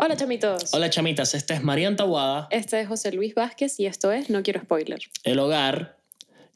[0.00, 0.72] Hola chamitos.
[0.72, 4.42] Hola chamitas, esta es María Antaguada, Este es José Luis Vázquez y esto es No
[4.42, 5.00] Quiero Spoiler.
[5.24, 5.98] el hogar,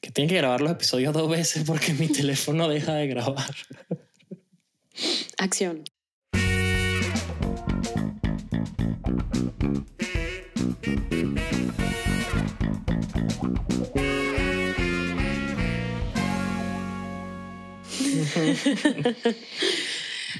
[0.00, 3.54] que tiene que grabar los episodios dos veces porque mi teléfono deja de grabar.
[5.38, 5.82] Acción.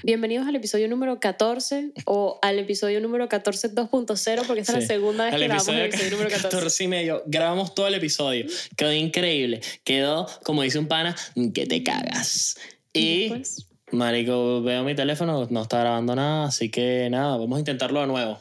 [0.05, 4.81] Bienvenidos al episodio número 14 o al episodio número 14 2.0 porque esta es la
[4.81, 4.87] Sí.
[4.87, 6.57] segunda vez Al que grabamos el episodio episodio número 14.
[6.57, 8.47] 14 y medio, grabamos todo el episodio.
[8.77, 9.61] Quedó increíble.
[9.85, 11.15] Quedó, como dice un pana,
[11.55, 12.57] que te cagas.
[12.93, 13.67] Y, después?
[13.93, 18.07] marico, veo mi teléfono, no está grabando nada, así que nada, vamos a intentarlo de
[18.09, 18.41] nuevo.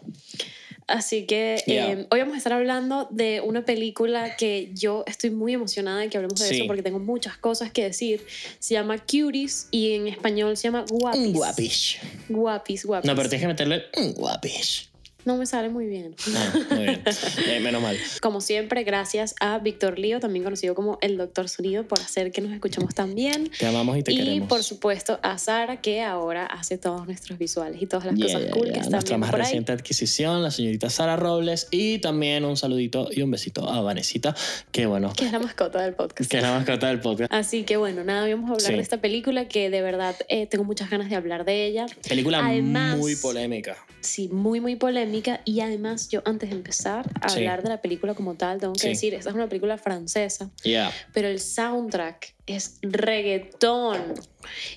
[0.88, 1.92] Así que Yeah.
[1.92, 6.10] eh, hoy vamos a estar hablando de una película que yo estoy muy emocionada de
[6.10, 6.56] que hablemos de Sí.
[6.58, 8.26] eso porque tengo muchas cosas que decir.
[8.60, 11.22] Se llama Cuties y en español se llama Guapis.
[11.28, 12.00] Un guapish.
[12.30, 13.08] Guapis, guapis.
[13.10, 14.91] No, pero tienes que meterle un guapish.
[15.26, 16.16] No me sale muy bien.
[16.36, 17.02] Ah, muy bien.
[17.48, 17.98] Eh, menos mal.
[18.22, 22.42] Como siempre, gracias a Víctor Lío, también conocido como el Doctor Sonido, por hacer que
[22.42, 23.50] nos escuchemos tan bien.
[23.60, 24.50] Te amamos y te y queremos.
[24.50, 28.42] por supuesto a Sara, que ahora hace todos nuestros visuales y todas las Yeah, cosas
[28.44, 28.74] yeah, cool yeah.
[28.74, 29.46] que están Nuestra más por ahí.
[29.46, 31.68] reciente adquisición, la señorita Sara Robles.
[31.72, 34.36] Y también un saludito y un besito a Vanesita,
[34.72, 36.30] que bueno, Que es la mascota del podcast.
[36.30, 37.32] que es la mascota del podcast.
[37.34, 38.74] Así que bueno, nada, vamos a hablar Sí.
[38.76, 41.86] de esta película que de verdad eh, tengo muchas ganas de hablar de ella.
[42.08, 43.78] Película Además- muy polémica.
[44.02, 45.11] Sí, muy, muy polémica.
[45.46, 47.40] Y además, yo antes de empezar a Sí.
[47.40, 48.88] hablar de la película como tal, tengo que Sí.
[48.90, 50.92] decir, esta es una película francesa, Ya.
[51.14, 54.14] pero el soundtrack es reggaetón.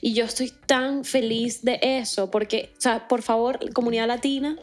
[0.01, 4.57] Y yo estoy tan feliz de eso, porque, o sea, por favor, comunidad latina,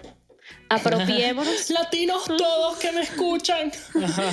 [0.70, 3.72] apropiémonos, Latinos todos que me escuchan.
[4.04, 4.32] Ajá.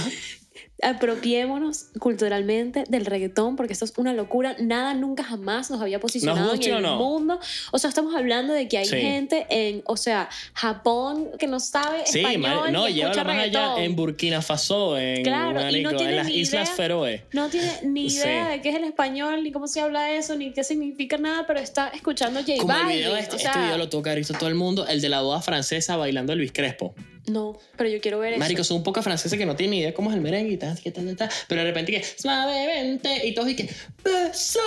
[0.82, 4.56] Apropiémonos culturalmente del reggaetón, porque esto es una locura.
[4.60, 6.96] Nada nunca jamás nos había posicionado en el no.
[6.96, 7.38] mundo.
[7.72, 8.96] O sea, estamos hablando de que hay Sí.
[8.96, 13.82] gente en, o sea, Japón que no sabe Sí, español ma- no, y escucha allá
[13.82, 16.70] en Burkina Faso, en, Claro, no marico, tiene en las Islas.
[16.70, 17.24] Feroe.
[17.32, 18.18] No tiene ni Sí.
[18.18, 21.44] idea de qué es el español, ni cómo se habla eso, ni qué significa nada,
[21.46, 22.96] pero está escuchando J Como el Balvin.
[22.98, 25.22] video este, o sea, este video lo haber visto todo el mundo, el de la
[25.22, 26.94] boda francesa bailando Elvis Crespo.
[27.28, 28.38] No, pero yo quiero ver eso.
[28.40, 30.56] Marico, son un poco franceses que no tienen ni idea cómo es el merengue y
[30.56, 33.68] tal, que tal, tal, pero de repente que suavemente y todos y que
[34.04, 34.64] bésame.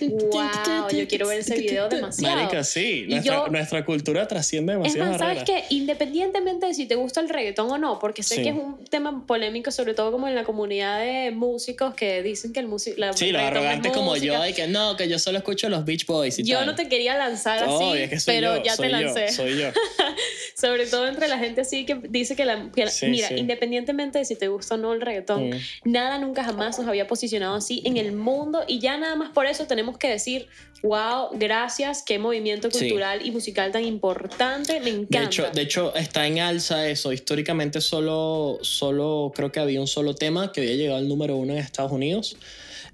[0.00, 2.34] Wow, yo quiero ver ese video demasiado.
[2.36, 5.64] Marico, sí, Y nuestra, yo- nuestra cultura trasciende Es demasiado más, ¿sabes qué?
[5.70, 8.42] Independientemente de si te gusta el reggaetón o no, porque sé Sí.
[8.42, 12.52] que es un tema polémico, sobre todo como en la comunidad de músicos que dicen
[12.52, 12.96] que el músico.
[13.14, 16.38] Sí, los arrogantes como yo, de que no, que yo solo escucho los Beach Boys
[16.38, 16.66] y Yo tal.
[16.66, 19.28] no te quería lanzar así, Obvio, es que pero yo, ya soy te yo, lancé.
[19.32, 19.68] soy yo.
[20.56, 22.70] Sobre todo entre la gente así que dice que la.
[22.74, 23.34] que la- Sí, mira, sí.
[23.36, 25.52] independientemente de si te gusta o no el reggaetón, Mm.
[25.84, 29.46] nada nunca jamás nos había posicionado así en el mundo y ya nada más por
[29.46, 30.48] eso tenemos que decir,
[30.82, 32.80] wow, gracias, qué movimiento Sí.
[32.80, 35.18] cultural y musical tan importante, me encanta.
[35.20, 37.12] De hecho, de hecho, está en alza eso.
[37.12, 41.52] Históricamente solo, solo, creo que había un solo tema que había llegado al número uno
[41.52, 42.36] en Estados Unidos,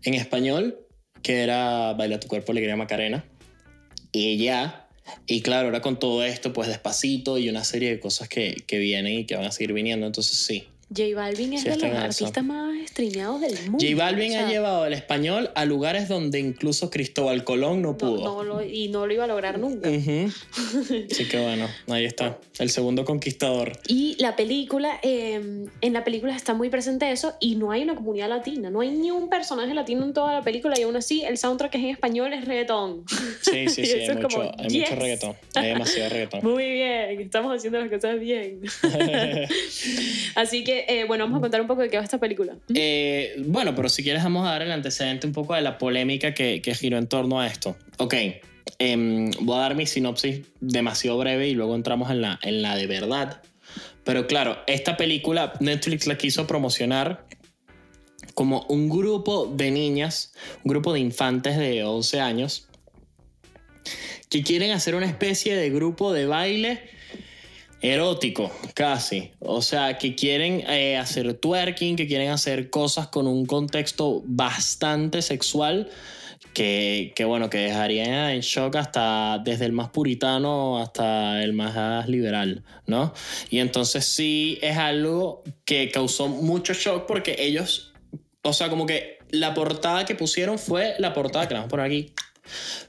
[0.05, 0.79] en español,
[1.23, 3.25] que era Baila tu cuerpo, alegría Macarena.
[4.13, 4.88] Y ya.
[5.27, 8.79] Y claro, ahora con todo esto, pues despacito y una serie de cosas que, que
[8.79, 10.07] vienen y que van a seguir viniendo.
[10.07, 10.67] Entonces sí.
[10.91, 13.79] J Balvin es Sí, de los artistas más streameados del mundo.
[13.87, 17.97] J Balvin o sea, ha llevado el español a lugares donde incluso Cristóbal Colón no
[17.99, 18.25] pudo.
[18.25, 19.89] no lo- y no lo iba a lograr nunca.
[21.11, 22.39] Así que bueno, ahí está.
[22.59, 23.73] El segundo conquistador.
[23.87, 27.95] Y la película, eh, en la película está muy presente eso y no hay una
[27.95, 31.23] comunidad latina, no hay ni un personaje latino en toda la película y aún así
[31.23, 33.05] el soundtrack que es en español es reggaetón.
[33.43, 34.81] Sí, sí, sí, hay, mucho, como, hay yes.
[34.91, 35.37] mucho reggaetón.
[35.55, 36.41] Hay demasiado reggaetón.
[36.51, 38.61] Muy bien, estamos haciendo las cosas bien.
[40.35, 42.57] Así que, eh, bueno, vamos a contar un poco de qué va esta película.
[42.75, 46.35] Eh, bueno, pero si quieres vamos a dar el antecedente un poco de la polémica
[46.35, 47.77] que, que giró en torno a esto.
[47.99, 48.15] Ok,
[48.79, 52.77] em, voy a dar mi sinopsis demasiado breve y luego entramos en la, en la
[52.77, 53.43] de verdad.
[54.05, 57.27] Pero claro, esta película Netflix la quiso promocionar
[58.35, 60.33] como un grupo de niñas,
[60.65, 62.69] un grupo de infantes de 11 años,
[64.31, 66.98] que quieren hacer una especie de grupo de baile
[67.81, 69.33] erótico, casi.
[69.39, 75.23] O sea, que quieren eh, hacer twerking, que quieren hacer cosas con un contexto bastante
[75.23, 75.89] sexual.
[76.55, 82.09] Que, que bueno, que dejaría en shock hasta desde el más puritano hasta el más
[82.09, 83.13] liberal, ¿no?
[83.51, 87.93] Y entonces sí es algo que causó mucho shock porque ellos,
[88.43, 91.77] o sea, como que la portada que pusieron fue la portada que la vamos a
[91.77, 92.13] poner aquí,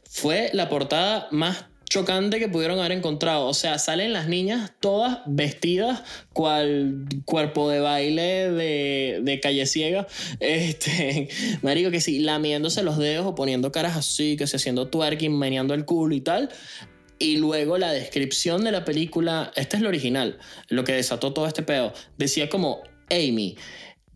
[0.10, 3.48] fue la portada más chocante que pudieron haber encontrado.
[3.48, 10.08] O sea, salen las niñas todas vestidas cual cuerpo de baile de, de calle ciega.
[10.40, 11.28] Este,
[11.62, 15.74] marico, que sí, lamiéndose los dedos o poniendo caras así, que se haciendo twerking, meneando
[15.74, 16.50] el culo y tal.
[17.18, 20.38] Y luego la descripción de la película, esta es la original,
[20.70, 23.58] lo que desató todo este pedo, decía como Amy.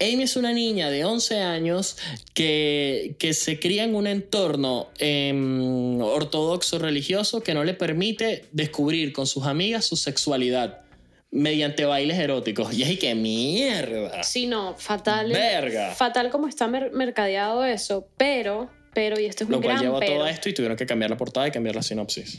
[0.04, 1.98] Amy es una niña de 11 años
[2.34, 9.14] que, que se cría en un entorno em, ortodoxo religioso que no le permite descubrir
[9.14, 10.82] con sus amigas su sexualidad
[11.32, 12.74] mediante bailes eróticos.
[12.74, 14.24] Y es que mierda.
[14.24, 15.32] Sí, no, fatal.
[15.32, 15.96] Verga.
[15.96, 19.86] Fatal como está mer- mercadeado eso, pero, pero, y esto es Lo un cual gran
[19.86, 20.14] llevó a pero.
[20.18, 22.38] todo esto y tuvieron que cambiar la portada y cambiar la sinopsis.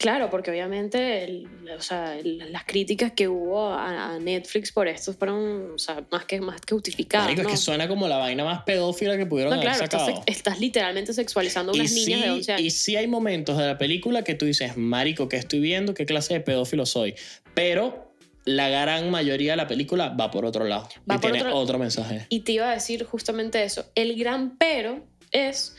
[0.00, 4.88] Claro, porque obviamente el- o sea, el- las críticas que hubo a, a Netflix por
[4.88, 7.26] esto fueron o sea, más, que, más que justificadas.
[7.26, 7.48] Marico, ¿no?
[7.50, 10.22] es que suena como la vaina más pedófila que pudieron No, haber claro, estás, sacado.
[10.26, 12.64] estás literalmente sexualizando a unas y niñas sí, de 11 años.
[12.66, 15.92] Y sí hay momentos de la película que tú dices, marico, ¿qué estoy viendo?
[15.92, 17.14] ¿Qué clase de pedófilo soy?
[17.54, 18.14] Pero
[18.46, 20.88] la gran mayoría de la película va por otro lado.
[21.10, 22.24] Va y por tiene otro- otro mensaje.
[22.30, 23.84] Y te iba a decir justamente eso.
[23.94, 25.76] El gran pero es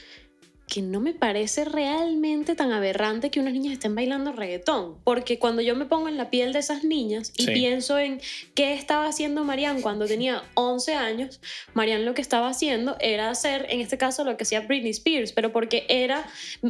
[0.71, 4.95] que no me parece realmente tan aberrante que unas niñas estén bailando reggaetón.
[5.03, 7.51] Porque cuando yo me pongo en la piel de esas niñas y Sí.
[7.51, 8.21] pienso en
[8.55, 11.41] qué estaba haciendo Marianne cuando tenía 11 años,
[11.73, 15.33] Marianne lo que estaba haciendo era hacer, en este caso, lo que hacía Britney Spears,
[15.33, 16.25] pero porque era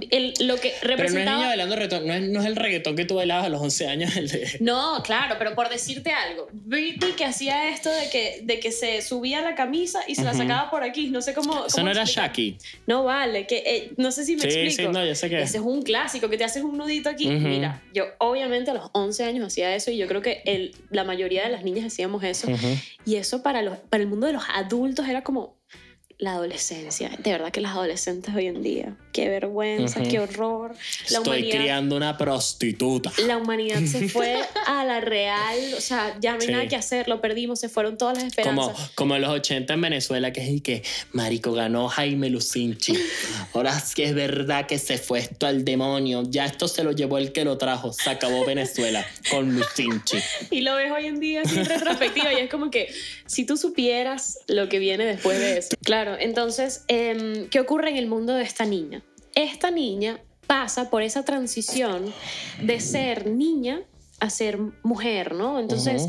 [0.10, 1.38] el, lo que Pero no es representaba...
[1.38, 3.86] niña bailando reggaetón, no es, no es el reggaetón que tú bailabas a los 11
[3.88, 4.16] años.
[4.18, 4.58] El de...
[4.62, 9.04] No, claro, pero por decirte algo, Britney que hacía esto de que, de que se
[9.04, 11.68] subía la camisa y se la sacaba por aquí, no sé cómo...
[11.68, 12.04] Eso cómo no era.
[12.04, 12.58] Shaki.
[12.88, 14.92] No vale, que eh, no sé si me Sí, explico.
[14.92, 17.30] sí, no, yo sé que- Ese es un clásico, que te haces un nudito aquí.
[17.30, 21.04] Mira, yo obviamente a los 11 años hacía eso y yo creo que el, la
[21.04, 22.48] mayoría de las niñas hacíamos eso.
[23.06, 25.56] Y eso para, los, para el mundo de los adultos era como
[26.22, 27.10] la adolescencia.
[27.18, 30.10] De verdad que las adolescentes hoy en día, qué vergüenza, Ujú.
[30.10, 30.76] qué horror.
[31.10, 33.12] La Estoy criando una prostituta.
[33.26, 34.36] la humanidad se fue
[34.68, 36.52] a la real, o sea, ya no hay Sí.
[36.52, 38.92] nada que hacer, lo perdimos, se fueron todas las Como, esperanzas.
[38.94, 42.94] como en los 80 en Venezuela, que es el que, marico, ganó Jaime Lucinchi.
[43.54, 46.22] Ahora es que es verdad que se fue esto al demonio.
[46.30, 47.94] Ya esto se lo llevó el que lo trajo.
[47.94, 50.18] Se acabó Venezuela con Lucinchi.
[50.52, 52.94] Y lo ves hoy en día así en retrospectiva y es como que
[53.26, 55.70] si tú supieras lo que viene después de eso.
[55.84, 59.02] Claro, entonces, em, ¿qué ocurre en el mundo de esta niña?
[59.36, 62.14] Esta niña pasa por esa transición
[62.62, 63.82] de ser niña
[64.20, 65.60] a ser mujer, ¿no?
[65.60, 66.08] Entonces...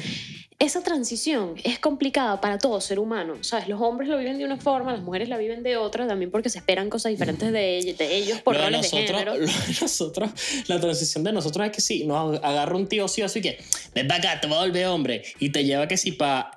[0.58, 3.66] Esa transición es complicada para todo ser humano, ¿sabes?
[3.66, 6.50] Los hombres lo viven de una forma, las mujeres la viven de otra, también porque
[6.50, 9.34] se esperan cosas diferentes de, ell- de ellos por Lo de roles de nosotros, género.
[9.38, 10.31] lo de nosotros,
[10.69, 13.58] la transición de nosotros es que sí, nos agarra un tío sí así que,
[13.93, 15.25] ven para acá, te voy a volver hombre.
[15.40, 16.56] Y te lleva que sí para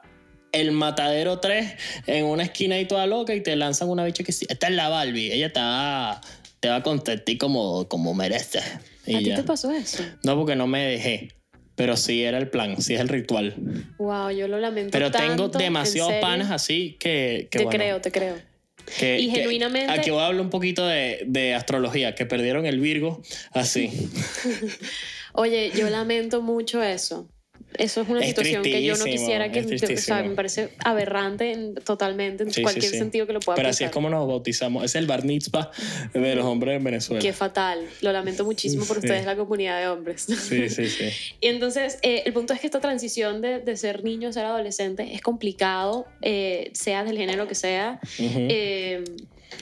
[0.55, 1.73] el matadero 3
[2.07, 4.73] en una esquina y toda loca y te lanzan una bicha que sí, esta es
[4.73, 6.21] la Barbie, ella te va,
[6.59, 8.63] te va a consentir como, como mereces.
[9.05, 10.03] Y ¿A ti te pasó eso?
[10.23, 11.29] No, porque no me dejé.
[11.75, 13.53] Pero sí era el plan, sí es el ritual.
[13.97, 17.49] Wow, yo lo lamento Pero tengo tanto, demasiados panas así que.
[17.51, 18.35] que te bueno, creo, te creo.
[18.97, 22.65] que- Y que- genuinamente- Aquí voy a hablar un poquito de, de astrología, que perdieron
[22.65, 23.89] el Virgo así.
[25.33, 27.27] Oye, yo lamento mucho eso.
[27.77, 29.61] Eso es una Es situación que yo no quisiera que...
[29.61, 32.97] o sea, me parece aberrante en- totalmente en Sí, cualquier sí.
[32.97, 34.83] sentido que lo pueda Pero así es como nos bautizamos.
[34.85, 35.71] Es el bar mitzvah
[36.13, 37.21] de los hombres en Venezuela.
[37.21, 37.85] Qué fatal.
[38.01, 40.23] Lo lamento muchísimo por ustedes, la comunidad de hombres.
[40.23, 41.05] Sí, sí, sí.
[41.41, 44.45] Y entonces, eh, el punto es que esta transición de, de ser niño a ser
[44.45, 47.99] adolescente es complicado, eh, sea del género que sea.
[48.19, 49.03] Eh,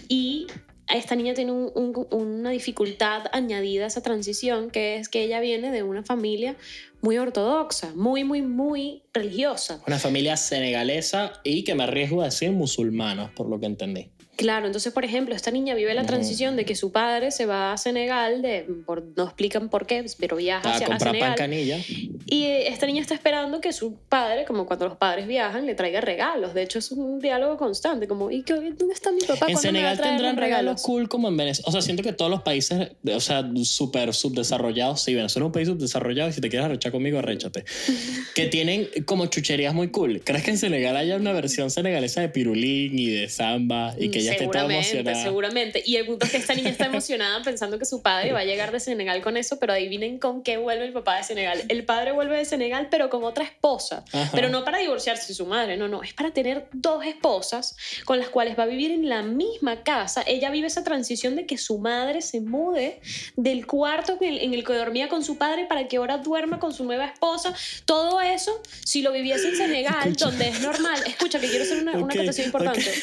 [0.07, 0.47] y
[0.89, 5.39] esta niña tiene un- un- una dificultad añadida a esa transición, que es que ella
[5.39, 6.55] viene de una familia
[7.01, 9.81] muy ortodoxa, muy, muy, muy religiosa.
[9.87, 14.09] Una familia senegalesa y que me arriesgo a decir musulmana, por lo que entendí.
[14.35, 17.73] Claro, entonces, por ejemplo, esta niña vive la transición de que su padre se va
[17.73, 21.37] a Senegal, de, por, no explican por qué, pero viaja A hacia a comprar pan
[21.37, 21.37] Senegal.
[21.37, 21.77] canilla.
[22.25, 25.75] Y eh, esta niña está esperando que su padre, como cuando los padres viajan, le
[25.75, 26.55] traiga regalos.
[26.55, 29.45] De hecho, es un diálogo constante, como, ¿y qué, dónde está mi papá?
[29.47, 31.69] En ¿Cuándo me a Senegal traer tendrán los regalos cool como en Venezuela.
[31.69, 35.51] O sea, siento que todos los países, o sea, súper subdesarrollados, sí, Venezuela es un
[35.51, 37.65] país subdesarrollado y si te quieres arrechar conmigo, arréchate.
[38.35, 40.21] que tienen como chucherías muy cool.
[40.23, 44.22] ¿Crees que en Senegal haya una versión senegalesa de pirulín y de samba y que
[44.27, 45.23] ella toda seguramente, emocionada?
[45.23, 45.83] seguramente.
[45.85, 48.45] Y el punto es que esta niña está emocionada pensando que su padre va a
[48.45, 51.63] llegar de Senegal con eso, pero adivinen con qué vuelve el papá de Senegal.
[51.67, 54.05] El padre vuelve de Senegal, pero con otra esposa.
[54.11, 54.31] Ajá.
[54.33, 56.03] Pero no para divorciarse de su madre, no, no.
[56.03, 57.75] Es para tener dos esposas
[58.05, 60.23] con las cuales va a vivir en la misma casa.
[60.25, 62.99] Ella vive esa transición de que su madre se mude
[63.35, 66.83] del cuarto en el, que dormía con su padre para que ahora duerma con su
[66.83, 67.53] nueva esposa.
[67.85, 70.25] Todo eso, si lo viviese en Senegal, Escucha.
[70.25, 71.01] donde es normal.
[71.05, 72.93] Escucha, que quiero hacer una, una Ok, acotación importante.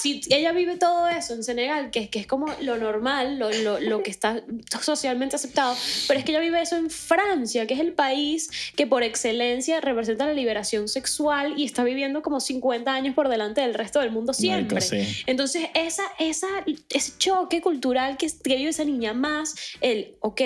[0.00, 3.38] Si ella vive vive todo eso en Senegal, que es, que es como lo normal,
[3.38, 4.42] lo, lo, lo que está
[4.80, 5.76] socialmente aceptado,
[6.08, 9.80] pero es que ella vive eso en Francia, que es el país que por excelencia
[9.80, 14.10] representa la liberación sexual y está viviendo como 50 años por delante del resto del
[14.10, 14.76] mundo siempre.
[14.76, 15.22] Marico, sí.
[15.26, 16.48] Entonces, esa, esa,
[16.90, 20.40] ese choque cultural que, que vive esa niña, más el, ok,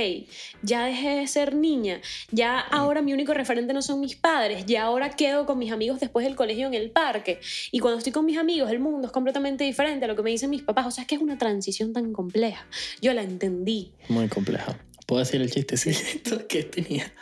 [0.63, 4.85] ya dejé de ser niña, ya ahora mi único referente no son mis padres, ya
[4.85, 7.41] ahora quedo con mis amigos después del colegio en el parque.
[7.71, 10.51] Y cuando estoy con mis amigos, el mundo es completamente diferente lo que me dicen
[10.51, 10.87] mis papás.
[10.87, 12.67] O sea, es que es una transición tan compleja.
[13.01, 13.93] Yo la entendí.
[14.09, 14.77] Muy compleja.
[15.07, 17.13] ¿Puedo decir el chistecito que tenía?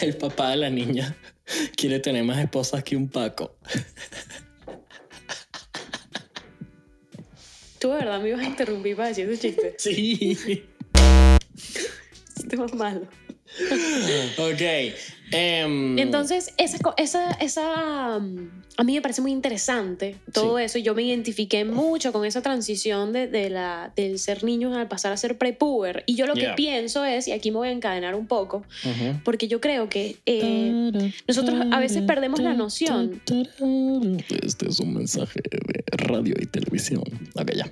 [0.00, 1.14] El papá de la niña
[1.76, 3.56] quiere tener más esposas que un Paco.
[7.78, 9.76] Tú de verdad me ibas a interrumpir para decir ese chiste.
[9.78, 10.64] Sí.
[12.56, 13.08] Más malo.
[14.38, 14.62] Ok.
[15.30, 20.78] Em, Entonces, esa, esa, esa, mm, a mí me parece muy interesante todo eso.
[20.78, 24.88] y Yo me identifiqué mucho con esa transición de, de la, del ser niño al
[24.88, 26.02] pasar a ser prepuber.
[26.06, 26.50] Y yo lo Yeah.
[26.50, 29.20] que pienso es, y aquí me voy a encadenar un poco, ujú.
[29.24, 33.20] porque yo creo que eh, nosotros a veces perdemos la noción.
[33.26, 37.02] Este es un mensaje de radio y televisión.
[37.34, 37.70] Ok, ya.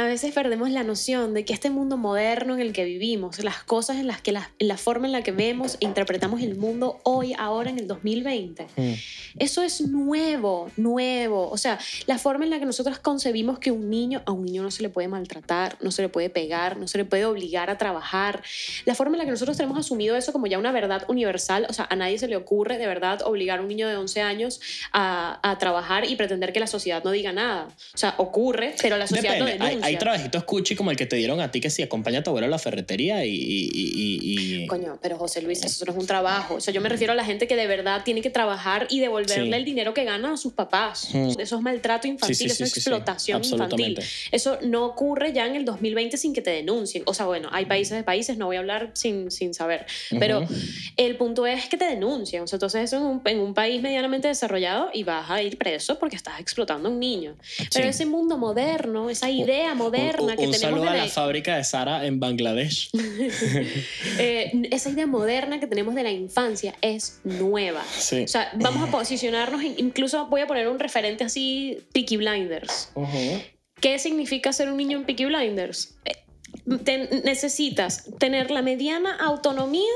[0.00, 3.62] A veces perdemos la noción de que este mundo moderno en el que vivimos, las
[3.62, 6.73] cosas en las que la, la forma en la que vemos e interpretamos el mundo
[7.04, 8.92] hoy, ahora en el 2020, Mm.
[9.38, 11.48] eso es nuevo, nuevo.
[11.50, 14.62] O sea, la forma en la que nosotros concebimos que un niño, a un niño
[14.62, 17.70] no se le puede maltratar, no se le puede pegar, no se le puede obligar
[17.70, 18.42] a trabajar.
[18.84, 21.72] La forma en la que nosotros tenemos asumido eso como ya una verdad universal, o
[21.72, 24.60] sea, a nadie se le ocurre de verdad obligar a un niño de 11 años
[24.92, 27.68] a, a trabajar y pretender que la sociedad no diga nada.
[27.94, 29.58] O sea, ocurre, pero la sociedad Depende.
[29.58, 29.88] no Hay, denuncia.
[29.88, 32.30] hay trabajitos cuchi como el que te dieron a ti que si acompaña a tu
[32.30, 33.34] abuelo a la ferretería y...
[33.34, 36.60] y- y- y- Coño, pero José Luis, eso no es un trabajo.
[36.64, 39.00] O sea, yo me refiero a la gente que de verdad tiene que trabajar y
[39.00, 39.52] devolverle Sí.
[39.52, 41.10] el dinero que gana a sus papás.
[41.12, 41.38] Mm.
[41.38, 43.98] Eso es maltrato infantil, Sí, eso es explotación infantil.
[44.32, 47.02] Eso no ocurre ya en el 2020 sin que te denuncien.
[47.04, 49.84] O sea, bueno, hay países de países, no voy a hablar sin, sin saber.
[50.18, 50.54] Pero Ujú.
[50.96, 52.44] el punto es que te denuncian.
[52.44, 55.58] O sea, entonces eso en un, en un país medianamente desarrollado y vas a ir
[55.58, 57.36] preso porque estás explotando a un niño.
[57.74, 61.04] Pero ese mundo moderno, esa idea moderna un, que un tenemos saludo de a la-
[61.04, 62.88] la fábrica de Sara en Bangladesh.
[64.18, 67.82] eh, esa idea moderna que tenemos de la infancia es nueva.
[67.84, 68.24] Sí.
[68.24, 72.90] O sea, vamos a posicionarnos, en- incluso voy a poner un referente así, Peaky Blinders.
[73.80, 75.96] ¿Qué significa ser un niño en Peaky Blinders?
[76.04, 76.16] Eh,
[77.24, 79.92] necesitas tener la mediana autonomía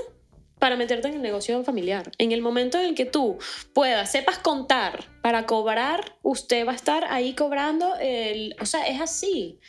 [0.58, 2.10] para meterte en el negocio familiar.
[2.18, 3.38] En el momento en el que tú
[3.72, 8.56] puedas, sepas contar para cobrar, usted va a estar ahí cobrando el...
[8.60, 9.60] O sea, es así.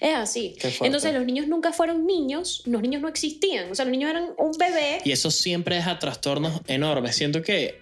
[0.00, 0.56] Es así.
[0.80, 3.70] Entonces los niños nunca fueron niños, los niños no existían.
[3.70, 4.98] O sea, los niños eran un bebé.
[5.04, 7.16] Y eso siempre deja trastornos enormes.
[7.16, 7.80] Siento que,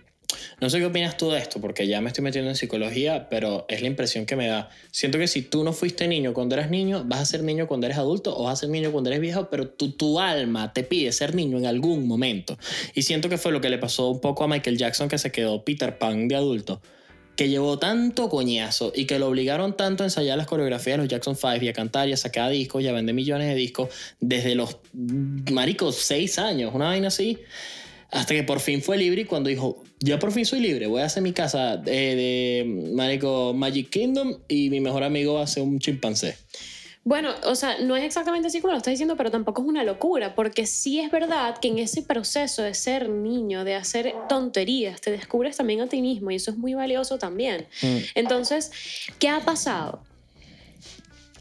[0.61, 3.67] no sé qué opinas tú de esto, porque ya me estoy metiendo en psicología, pero
[3.69, 4.71] es la impresión que me da.
[4.91, 7.87] Siento que si tú no fuiste niño cuando eras niño, vas a ser niño cuando
[7.87, 10.85] eres adulto o vas a ser niño cuando eres viejo, pero tu, tu alma te
[10.85, 12.59] pide ser niño en algún momento.
[12.95, 15.33] Y siento que fue lo que le pasó un poco a Michael Jackson, que se
[15.33, 16.81] quedó Peter Pan de adulto.
[17.38, 21.09] Que llevó tanto coñazo y que lo obligaron tanto a ensayar las coreografías de los
[21.09, 23.90] Jackson 5 y a cantar y a sacar discos y a vender millones de discos
[24.18, 27.38] desde los maricos seis años, una vaina así.
[28.11, 31.02] Hasta que por fin fue libre y cuando dijo, ya por fin soy libre, voy
[31.02, 35.47] a hacer mi casa eh, de Marico Magic Kingdom y mi mejor amigo va a
[35.47, 36.37] ser un chimpancé.
[37.09, 39.83] Bueno, o sea, no es exactamente así como lo estás diciendo, pero tampoco es una
[39.83, 45.00] locura, porque sí es verdad que en ese proceso de ser niño, de hacer tonterías,
[45.00, 47.67] te descubres también a ti mismo y eso es muy valioso también.
[47.81, 47.97] Mm.
[48.15, 48.71] Entonces,
[49.19, 50.03] ¿qué ha pasado?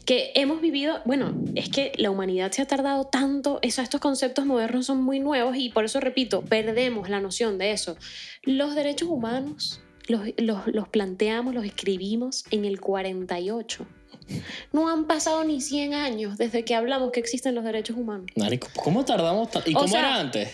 [0.06, 4.46] Que hemos vivido, bueno, es que la humanidad se ha tardado tanto, eso, estos conceptos
[4.46, 7.98] modernos son muy nuevos y por eso repito, perdemos la noción de eso.
[8.42, 13.86] Los derechos humanos los, los, los planteamos, los escribimos en el 48.
[14.72, 18.26] No han pasado ni 100 años desde que hablamos que existen los derechos humanos.
[18.36, 19.50] Marico, ¿cómo tardamos?
[19.50, 20.48] ta- ¿Y O cómo sea, era antes?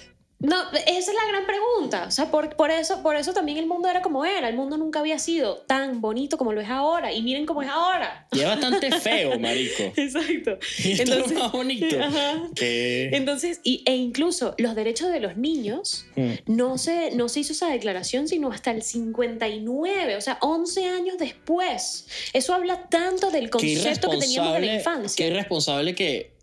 [0.44, 2.04] No, esa es la gran pregunta.
[2.06, 4.48] O sea, por, por, eso, por eso también el mundo era como era.
[4.48, 7.12] El mundo nunca había sido tan bonito como lo es ahora.
[7.12, 8.26] Y miren cómo es ahora.
[8.32, 9.82] Y es bastante feo, marico.
[9.96, 10.58] Exacto.
[10.84, 11.96] Y esto es más bonito.
[12.00, 12.48] Ajá.
[12.54, 13.08] Que...
[13.12, 16.32] Entonces, y, e incluso los derechos de los niños, Mm.
[16.46, 21.16] no se, no se hizo esa declaración sino hasta el 59, o sea, 11 años
[21.18, 22.06] después.
[22.32, 25.16] Eso habla tanto del concepto que teníamos de la infancia.
[25.16, 26.33] qué irresponsable que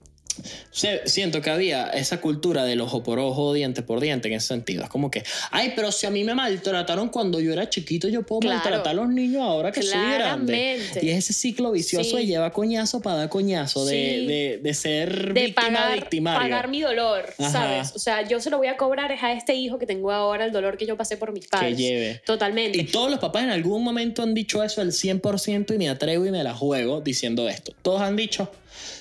[0.71, 4.47] se- siento que había esa cultura del ojo por ojo, diente por diente en ese
[4.47, 4.83] sentido.
[4.83, 8.23] Es como que, ay, pero si a mí me maltrataron cuando yo era chiquito, yo
[8.23, 8.55] puedo Claro.
[8.57, 10.53] maltratar a los niños ahora que soy grande.
[10.53, 11.05] Claramente.
[11.05, 12.17] Y es ese ciclo vicioso Sí.
[12.17, 14.25] de lleva coñazo para dar coñazo, de, Sí.
[14.27, 16.41] de, de ser de víctima pagar, victimario.
[16.41, 17.49] pagar mi dolor, Ajá.
[17.51, 17.91] ¿sabes?
[17.95, 20.45] O sea, yo se lo voy a cobrar es a este hijo que tengo ahora
[20.45, 21.77] el dolor que yo pasé por mis padres.
[21.77, 22.21] lleve.
[22.25, 22.77] Totalmente.
[22.77, 26.25] Y todos los papás en algún momento han dicho eso al 100% y me atrevo
[26.25, 27.73] y me la juego diciendo esto.
[27.81, 28.51] Todos han dicho,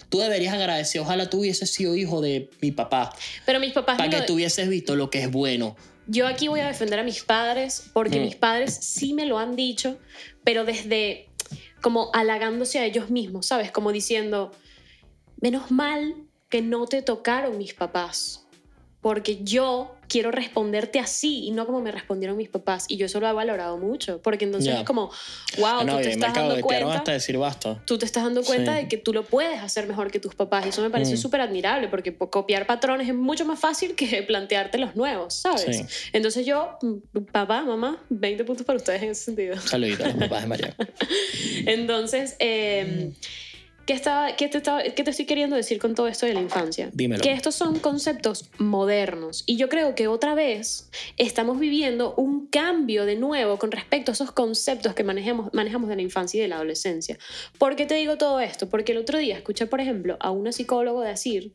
[0.09, 3.13] tú deberías agradecer, ojalá tú hubieses sido hijo de mi papá,
[3.47, 5.77] Pero mis papás para que lo- tú hubieses visto lo que es bueno.
[6.07, 8.23] Yo aquí voy a defender a mis padres porque Mm.
[8.25, 9.99] mis padres sí me lo han dicho,
[10.45, 11.29] pero desde
[11.83, 13.71] como halagándose a ellos mismos, ¿sabes?
[13.71, 14.51] Como diciendo,
[15.41, 16.15] menos mal
[16.49, 18.40] que no te tocaron mis papás,
[19.01, 22.85] porque yo quiero responderte así y no como me respondieron mis papás.
[22.89, 24.81] Y yo eso lo he valorado mucho, porque entonces Ya.
[24.81, 25.03] es como,
[25.59, 26.93] wow, Ah, no, tú te estás dando cuenta.
[26.95, 27.81] hasta decir basta.
[27.87, 28.83] Tú te estás dando cuenta Sí.
[28.83, 31.19] de que tú lo puedes hacer mejor que tus papás y eso me parece Mm.
[31.19, 35.77] súper admirable porque po- copiar patrones es mucho más fácil que plantearte los nuevos, ¿sabes?
[35.77, 35.85] Sí.
[36.13, 39.61] Entonces yo, mm, papá, mamá, 20 puntos para ustedes en ese sentido.
[39.61, 40.77] Saludito a los papás de María.
[41.67, 43.13] Entonces, eh,
[43.87, 46.41] ¿qué, estaba, qué, te estaba- qué te estoy queriendo decir con todo esto de la
[46.41, 46.91] infancia?
[46.93, 47.23] Dímelo.
[47.23, 53.05] Que estos son conceptos modernos y yo creo que otra vez estamos viviendo un cambio
[53.07, 56.49] de nuevo con respecto a esos conceptos que manejamos, manejamos de la infancia y de
[56.49, 57.19] la adolescencia.
[57.59, 58.69] ¿Por qué te digo todo esto?
[58.69, 61.53] Porque el otro día escuché, por ejemplo, a una psicólogo decir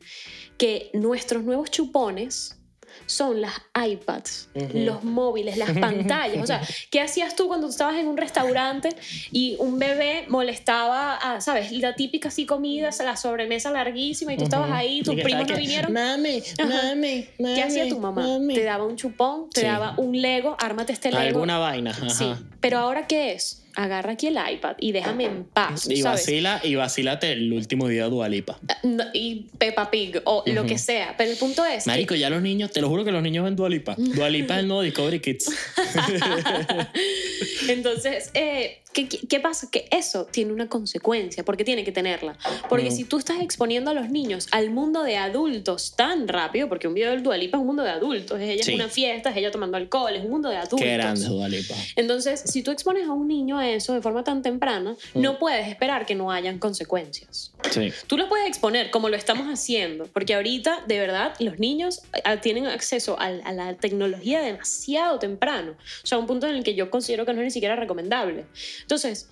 [0.58, 2.58] que nuestros nuevos chupones
[3.06, 6.42] son las iPads, los móviles, las pantallas.
[6.42, 6.60] O sea,
[6.90, 8.90] ¿qué hacías tú cuando estabas en un restaurante
[9.30, 11.70] y un bebé molestaba, a, ¿sabes?
[11.72, 15.60] La típica así comida, la sobremesa larguísima y tú estabas ahí, tus primos no que,
[15.60, 15.92] vinieron.
[15.92, 17.54] Mami, mami, mami.
[17.54, 18.22] ¿Qué hacía tu mamá?
[18.22, 18.54] mami".
[18.54, 19.66] Te daba un chupón, te Sí.
[19.66, 21.22] daba un Lego, ármate este Lego.
[21.22, 22.08] Alguna vaina, ajá.
[22.08, 23.62] Sí, pero ahora ¿qué es?
[23.76, 26.22] Agarra aquí el iPad y déjame en paz, Y ¿sabes?
[26.22, 28.58] vacila, y vacílate el último video de Dualipa.
[28.82, 31.14] No, Y Peppa Pig o lo que sea.
[31.18, 33.44] Pero el punto es que- Marico, ya los niños, te lo juro que los niños
[33.44, 33.94] ven Dualipa.
[33.98, 35.50] Dualipa es el nuevo Discovery Kids.
[37.68, 39.68] Entonces, eh, ¿qué, pasa?
[39.70, 42.38] Que eso tiene una consecuencia, porque tiene que tenerla.
[42.68, 42.92] Porque Mm.
[42.92, 46.94] si tú estás exponiendo a los niños al mundo de adultos tan rápido, porque un
[46.94, 48.70] video del Dualipa es un mundo de adultos, es ella Sí.
[48.72, 50.80] en una fiesta, es ella tomando alcohol, es un mundo de adultos.
[50.80, 51.74] Qué grande Dualipa.
[51.96, 55.20] Entonces, si tú expones a un niño a eso de forma tan temprana, Mm.
[55.20, 57.52] no puedes esperar que no hayan consecuencias.
[57.70, 57.92] Sí.
[58.06, 62.40] Tú lo puedes exponer como lo estamos haciendo, porque ahorita, de verdad, los niños ah,
[62.40, 65.72] tienen acceso a, la tecnología demasiado temprano.
[65.72, 68.44] O sea, un punto en el que yo considero que no es ni siquiera recomendable.
[68.86, 69.28] Entonces,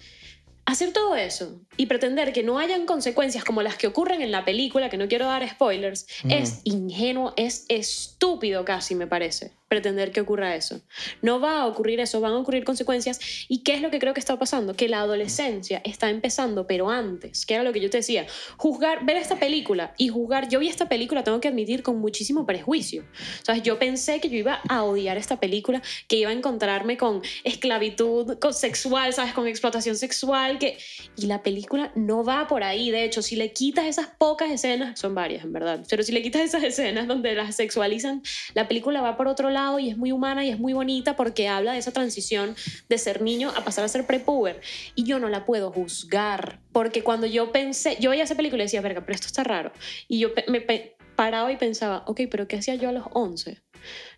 [0.67, 4.45] hacer todo eso y pretender que no hayan consecuencias como las que ocurren en la
[4.45, 6.31] película, que no quiero dar spoilers, Mm.
[6.33, 10.83] es ingenuo, es estúpido casi, me parece, pretender que ocurra eso.
[11.21, 13.19] No va a ocurrir eso, van a ocurrir consecuencias.
[13.49, 14.77] ¿Y qué es lo que creo que está pasando?
[14.77, 18.25] Que la adolescencia está empezando, pero antes, que era lo que yo te decía,
[18.57, 22.46] juzgar, ver esta película y juzgar, yo vi esta película, tengo que admitir, con muchísimo
[22.46, 23.03] prejuicio.
[23.42, 26.96] O sea, yo pensé que yo iba a odiar esta película, que iba a encontrarme
[26.96, 29.33] con esclavitud con sexual, ¿sabes?
[29.33, 30.79] Con explotación sexual, que...
[31.16, 35.01] Y la película no va por ahí, de hecho, si le quitas esas pocas escenas,
[35.01, 38.22] son varias en verdad, pero si le quitas esas escenas donde las sexualizan,
[38.55, 41.48] la película va por otro lado y es muy humana y es muy bonita porque
[41.48, 42.55] habla de esa transición
[42.88, 44.61] de ser niño a pasar a ser prepuber.
[44.94, 48.66] Y yo no la puedo juzgar, porque cuando yo pensé, yo veía esa película y
[48.66, 49.72] decía, verga, pero esto está raro.
[50.09, 50.61] Y yo me
[51.16, 53.62] paraba y pensaba, ok, pero ¿qué hacía yo a los 11?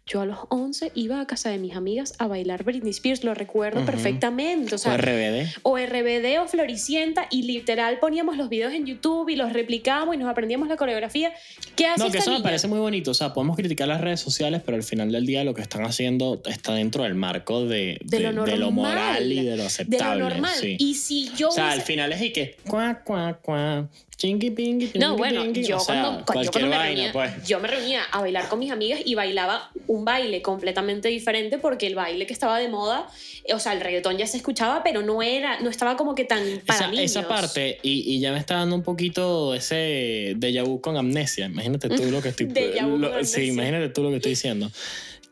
[0.08, 3.34] Yo a los 11 iba a casa de mis amigas a bailar Britney Spears, lo
[3.34, 4.76] recuerdo perfectamente.
[4.76, 5.48] O RBD.
[5.64, 10.18] o RBD o Floricienta y literal poníamos los videos en YouTube y los replicábamos y
[10.18, 11.32] nos aprendíamos la coreografía.
[11.74, 13.10] ¿Qué hace No, que esta eso me parece muy bonito.
[13.10, 15.84] O sea, podemos criticar las redes sociales, pero al final del día lo que están
[15.84, 18.72] haciendo está dentro del marco de, De lo de lo normal.
[18.72, 20.22] moral y de lo de lo aceptable.
[20.22, 20.54] normal.
[20.54, 20.76] sí.
[20.78, 24.86] Y si yo O sea, al final es y que cuá, cuá, cuá, chingui, pingui,
[24.94, 25.64] No, pingui, bueno, pingui.
[25.64, 27.44] yo, o sea, cuando, cu- yo cuando me vaina, reunía, pues.
[27.48, 31.86] yo me reunía a bailar con mis amigas y bailaba un baile completamente diferente porque
[31.86, 33.06] el baile que estaba de moda,
[33.44, 36.24] eh, o sea, el reggaetón ya se escuchaba, pero no era, no estaba como que
[36.24, 37.04] tan para Esa, niños.
[37.04, 41.46] esa parte, y, y ya me está dando un poquito ese déjà vu con amnesia.
[41.46, 42.46] Imagínate tú lo que estoy
[42.98, 44.70] lo- Sí, imagínate tú lo que estoy diciendo.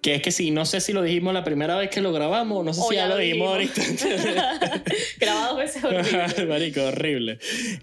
[0.03, 2.63] Que es que si no sé si lo dijimos la primera vez que lo grabamos,
[2.63, 3.81] no sé O si ya, lo dijimos ahorita.
[5.19, 6.47] Grabado veces horrible.
[6.47, 7.39] Marico, horrible.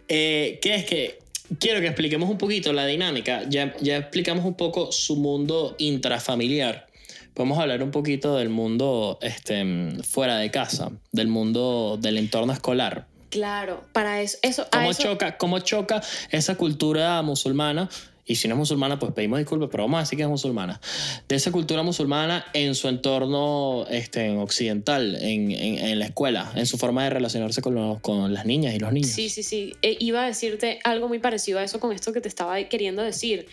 [0.08, 1.20] Eh, que es que
[1.60, 3.44] quiero que expliquemos un poquito la dinámica.
[3.50, 6.88] Ya, ya explicamos un poco su mundo intrafamiliar.
[7.34, 9.64] Podemos hablar un poquito del mundo este,
[10.04, 13.08] fuera de casa, del mundo del entorno escolar.
[13.30, 17.90] Claro, para eso, eso, a ¿Cómo, eso- choca, ¿Cómo choca esa cultura musulmana
[18.32, 20.80] y si no es musulmana, pues pedimos disculpas, pero vamos a decir que es musulmana,
[21.28, 26.66] de esa cultura musulmana en su entorno este, occidental, en, en, en la escuela, en
[26.66, 29.12] su forma de relacionarse con, los, con las niñas y los niños.
[29.12, 29.74] Sí, sí, sí.
[29.82, 33.02] Eh, iba a decirte algo muy parecido a eso con esto que te estaba queriendo
[33.04, 33.48] decir.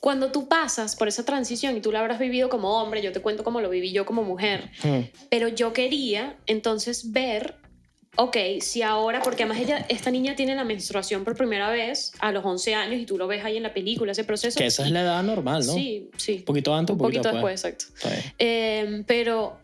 [0.00, 3.20] Cuando tú pasas por esa transición y tú la habrás vivido como hombre, yo te
[3.20, 5.00] cuento cómo lo viví yo como mujer, Hmm.
[5.28, 7.56] pero yo quería entonces ver,
[8.20, 12.32] ok, si ahora, porque además ella, esta niña tiene la menstruación por primera vez a
[12.32, 14.58] los 11 años y tú lo ves ahí en la película, ese proceso.
[14.58, 15.72] Que esa es la edad normal, ¿no?
[15.72, 16.38] Sí, sí.
[16.38, 17.84] Un poquito antes, Un poquito después, exacto.
[17.94, 18.22] Está bien.
[18.40, 19.58] Eh, pero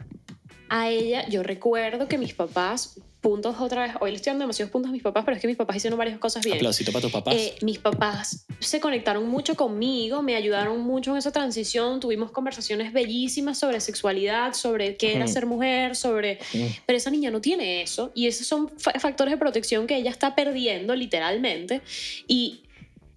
[0.69, 4.71] a ella, yo recuerdo que mis papás, puntos otra vez, hoy le estoy dando demasiados
[4.71, 6.57] puntos a mis papás, pero es que mis papás hicieron varias cosas bien.
[6.59, 7.35] Aplausito para tus papás.
[7.35, 12.93] Eh, mis papás se conectaron mucho conmigo, me ayudaron mucho en esa transición, tuvimos conversaciones
[12.93, 16.39] bellísimas sobre sexualidad, sobre qué era ser mujer, sobre...
[16.53, 16.67] Mm.
[16.85, 20.11] Pero esa niña no tiene eso y esos son fa- factores de protección que ella
[20.11, 21.81] está perdiendo literalmente
[22.29, 22.61] y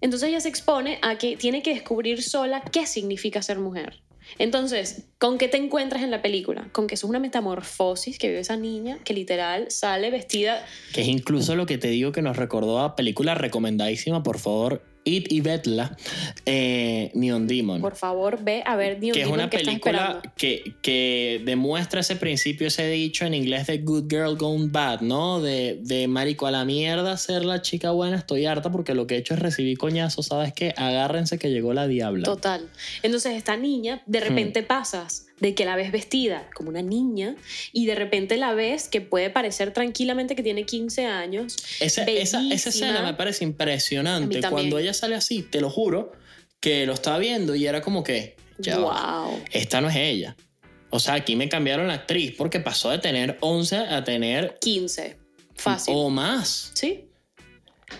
[0.00, 4.00] entonces ella se expone a que tiene que descubrir sola qué significa ser mujer.
[4.38, 6.68] Entonces, ¿con qué te encuentras en la película?
[6.72, 11.08] Con que es una metamorfosis que vive esa niña que literal sale vestida Que es
[11.08, 15.40] incluso lo que te digo que nos recordó a película recomendadísima, por favor, It y
[15.40, 15.96] Vetla,
[16.44, 17.80] eh, Neon Demon.
[17.80, 21.40] Por favor, ve a ver Neon que es Demon, una ¿qué estás película que, que
[21.44, 25.40] demuestra ese principio, ese dicho en inglés de good girl gone bad, ¿no?
[25.40, 29.14] De, de marico a la mierda ser la chica buena, estoy harta porque lo que
[29.14, 30.74] he hecho es recibir coñazos, ¿sabes qué?
[30.76, 32.24] Agárrense que llegó la diabla.
[32.24, 32.68] Total.
[33.02, 34.24] Entonces, esta niña, de Hmm.
[34.24, 37.36] repente pasas de que la ves vestida como una niña
[37.72, 41.56] y de repente la ves que puede parecer tranquilamente que tiene 15 años.
[41.80, 44.40] Esa, esa, escena me parece impresionante.
[44.48, 46.12] Cuando ella sale así, te lo juro,
[46.60, 49.40] que lo estaba viendo y era como que, ya va, wow.
[49.52, 50.36] esta no es ella.
[50.90, 55.16] O sea, aquí me cambiaron la actriz porque pasó de tener 11 a tener 15.
[55.54, 55.94] Fácil.
[55.96, 56.70] o más.
[56.74, 57.07] ¿Sí?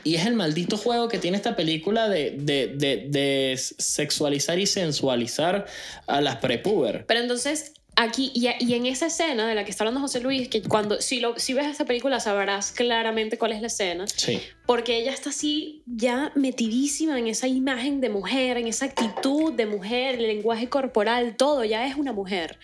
[0.04, 4.66] Y es el maldito juego que tiene esta película de, de, de, de sexualizar y
[4.66, 5.66] sensualizar
[6.06, 7.04] a las prepuber.
[7.06, 10.48] Pero entonces, aquí y, y en esa escena de la que está hablando José Luis,
[10.48, 14.40] que cuando si, lo, si ves esta película sabrás claramente cuál es la escena, Sí.
[14.66, 19.66] porque ella está así ya metidísima en esa imagen de mujer, en esa actitud de
[19.66, 22.58] mujer, el lenguaje corporal, todo, ya es una mujer.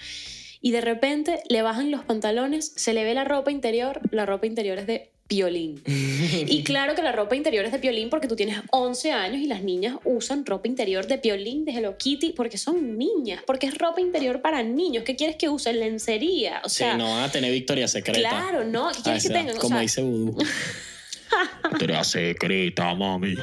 [0.61, 4.47] Y de repente le bajan los pantalones, se le ve la ropa interior, la ropa
[4.47, 5.83] interior es de piolín.
[5.87, 9.47] Y claro que la ropa interior es de piolín porque tú tienes 11 años y
[9.47, 13.79] las niñas usan ropa interior de piolín, de Hello Kitty, porque son niñas, porque es
[13.79, 15.05] ropa interior para niños.
[15.05, 15.81] ¿Qué quieres que usen?
[15.81, 16.61] Lencería.
[16.65, 18.29] O Sí, sea, no van a tener victoria secreta.
[18.29, 18.91] claro, ¿no?
[18.91, 19.57] ¿Qué Ah, quieres que esa, tengan?
[19.57, 20.37] O como sea, dice Voodoo.
[21.71, 23.35] victoria secreta, mami.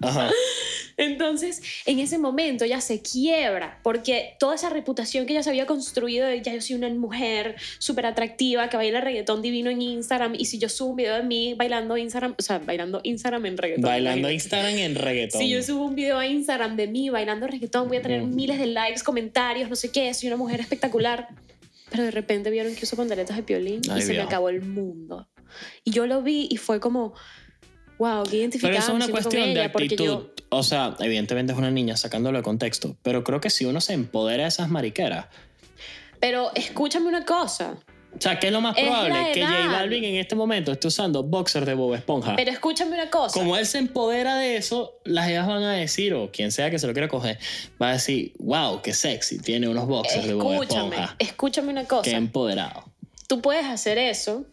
[0.00, 0.30] Ajá.
[0.96, 5.64] Entonces, en ese momento ella se quiebra porque toda esa reputación que ella se había
[5.64, 10.34] construido de ya yo soy una mujer súper atractiva que baila reggaetón divino en Instagram
[10.36, 13.58] y si yo subo un video de mí bailando Instagram, o sea, bailando Instagram en
[13.58, 13.84] reggaetón.
[13.84, 14.28] Bailando.
[14.28, 15.40] Instagram en reggaetón.
[15.40, 18.34] Si yo subo un video a Instagram de mí bailando reggaetón, voy a tener Ujú.
[18.34, 21.28] miles de likes, comentarios, no sé qué, soy una mujer espectacular.
[21.90, 24.62] Pero de repente vieron que uso pantaletas de piolín Ay, y se me acabó el
[24.62, 25.28] mundo.
[25.84, 27.14] Y yo lo vi y fue como,
[27.98, 30.04] wow, qué identificada Pero eso es una cuestión de actitud.
[30.04, 33.80] yo- O sea, evidentemente es una niña sacándolo de contexto, pero creo que si uno
[33.80, 35.26] se empodera de esas mariqueras,
[36.20, 37.76] Pero escúchame una cosa.
[38.16, 39.32] o sea, ¿qué es lo más Es probable?
[39.32, 39.68] Que J.
[39.68, 42.34] Balvin en este momento esté usando boxer de Bob Esponja.
[42.34, 43.38] Pero escúchame una cosa.
[43.38, 46.78] Como él se empodera de eso, las ellas van a decir, o quien sea que
[46.78, 47.38] se lo quiera coger,
[47.80, 51.16] va a decir, wow, qué sexy, tiene unos boxers de Bob escúchame, Esponja.
[51.18, 52.10] escúchame una Qué cosa.
[52.16, 52.84] empoderado.
[53.28, 54.46] Tú puedes hacer eso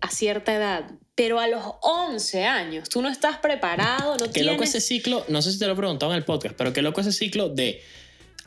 [0.00, 4.56] a cierta edad, pero a los 11 años tú no estás preparado, no Qué loco
[4.58, 4.74] tienes...
[4.74, 7.00] ese ciclo, no sé si te lo he preguntado en el podcast, pero qué loco
[7.00, 7.82] ese ciclo de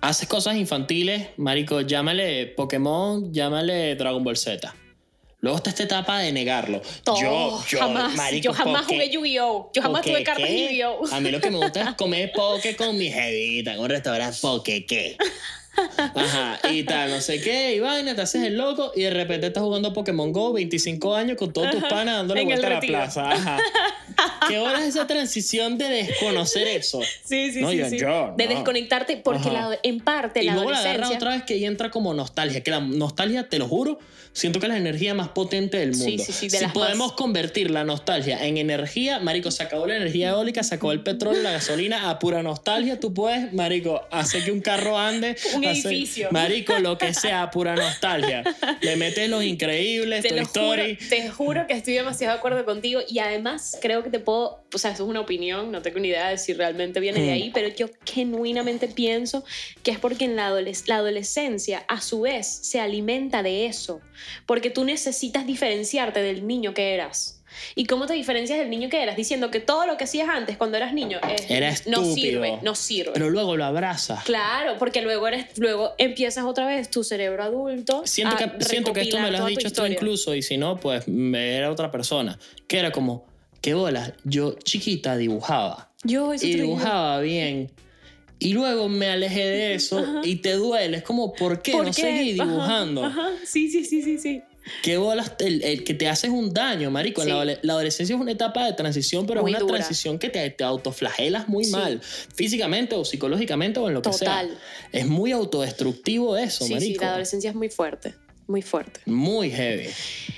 [0.02, 4.76] haces cosas infantiles, marico, llámale Pokémon, llámale Dragon Ball Z.
[5.40, 6.82] Luego está esta etapa de negarlo.
[7.04, 9.72] Todo, yo, yo, jamás, marico, yo jamás Poké- jugué Yu-Gi-Oh!
[9.74, 10.50] Yo jamás tuve cartas.
[10.50, 11.08] Yu-Gi-Oh!
[11.12, 14.36] A mí lo que me gusta es comer poke con mi jevita en un restaurante
[14.42, 15.16] poke, ¿qué?
[16.16, 19.48] Ajá, y tal, no sé qué, y vaina, te haces el loco y de repente
[19.48, 22.70] estás jugando Pokémon Go, 25 años con todos tus panas dándole en el vuelta a
[22.72, 23.32] la plaza.
[23.32, 23.58] Ajá.
[24.48, 27.02] ¿Qué hora es esa transición de desconocer eso?
[27.24, 27.78] Sí, sí, No, sí.
[27.78, 28.00] yo- sí.
[28.00, 28.50] yo, de no.
[28.56, 31.18] desconectarte, porque la- en parte Y la luego la agarra adolescencia...
[31.18, 34.00] otra vez que ahí entra como nostalgia, que la nostalgia, te lo juro,
[34.34, 36.24] siento que es la energía más potente del Sí, mundo.
[36.24, 37.18] sí, sí, de si las podemos más.
[37.18, 41.42] convertir la nostalgia en energía, marico, se acabó la energía eólica, se acabó el petróleo,
[41.44, 45.36] la gasolina, a pura nostalgia, tú puedes, marico, hacer que un carro ande.
[45.56, 46.30] Un hacer- edificio.
[46.32, 48.44] Marico, lo que sea, pura nostalgia.
[48.82, 50.96] Le metes los increíbles, Te Toy lo juro, Story.
[51.10, 54.78] te juro que estoy demasiado de acuerdo contigo y además creo que te puedo, o
[54.78, 57.34] sea, eso es una opinión, no tengo ni idea de si realmente viene de Mm.
[57.34, 59.44] ahí, pero yo genuinamente pienso
[59.84, 64.02] que es porque en la, adoles- la adolescencia a su vez se alimenta de eso,
[64.46, 67.37] porque tú necesitas diferenciarte del niño que eras.
[67.76, 69.16] ¿Y cómo te diferencias del niño que eras?
[69.16, 72.76] Diciendo que todo lo que hacías antes cuando eras niño es- Era no sirve, no
[72.76, 73.12] sirve.
[73.14, 74.24] Pero luego lo abrazas.
[74.24, 78.02] Claro, porque luego eres, luego empiezas otra vez tu cerebro adulto.
[78.06, 80.80] Siento a que, siento que esto me lo has dicho tú incluso, y si no,
[80.80, 82.38] pues me era otra persona.
[82.68, 83.26] Que era como,
[83.62, 85.92] qué bolas, yo chiquita dibujaba.
[86.04, 87.72] Yo, eso y dibujaba bien.
[88.40, 90.98] Y luego me alejé de eso y te duele.
[90.98, 92.02] Es como, ¿por qué ¿Por no qué?
[92.02, 93.04] seguí Ajá, dibujando?
[93.06, 94.44] Ajá, Sí, sí, sí, sí, sí.
[94.84, 95.34] ¿Qué bolas?
[95.40, 97.22] El, el que te haces un daño, marico.
[97.24, 97.30] Sí.
[97.30, 99.78] La, adole- la adolescencia es una etapa de transición, pero Muy es una dura.
[99.80, 101.72] transición que te, te autoflagelas muy Sí.
[101.72, 102.02] mal.
[102.02, 104.48] Físicamente o psicológicamente o en lo que sea.
[104.92, 107.04] Es muy autodestructivo eso, Sí, sí, marico.
[107.04, 108.14] la adolescencia es muy fuerte,
[108.48, 109.00] muy fuerte.
[109.06, 109.88] Muy heavy.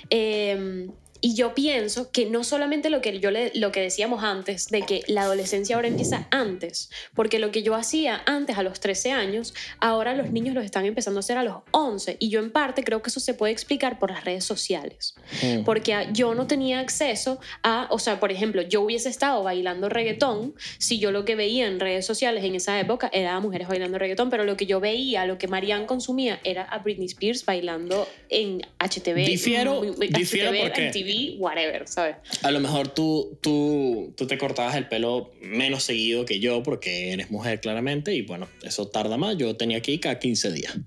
[0.10, 0.88] Eh,
[1.22, 4.82] y yo pienso que no solamente lo que, yo le, lo que decíamos antes, de
[4.84, 9.12] que la adolescencia ahora empieza antes, porque lo que yo hacía antes a los 13
[9.12, 12.18] años, ahora los niños los están empezando a hacer a los 11.
[12.20, 15.16] Y yo en parte creo que eso se puede explicar por las redes sociales.
[15.44, 15.64] Mm.
[15.64, 20.56] Porque yo no tenía acceso a, o sea, por ejemplo, yo hubiese estado bailando reggaetón
[20.78, 23.98] si yo lo que veía en redes sociales en esa época era a mujeres bailando
[23.98, 28.08] reggaetón, pero lo que yo veía, lo que Marianne consumía era a Britney Spears bailando
[28.30, 29.26] en HTV.
[29.26, 32.16] Difiero- mm, difiero HTV, porque- MTV, whatever, ¿sabes?
[32.44, 37.12] A lo mejor tú, tú, tú te cortabas el pelo menos seguido que yo porque
[37.14, 39.38] eres mujer claramente y bueno, eso tarda más.
[39.38, 40.78] Yo tenía ir cada 15 días.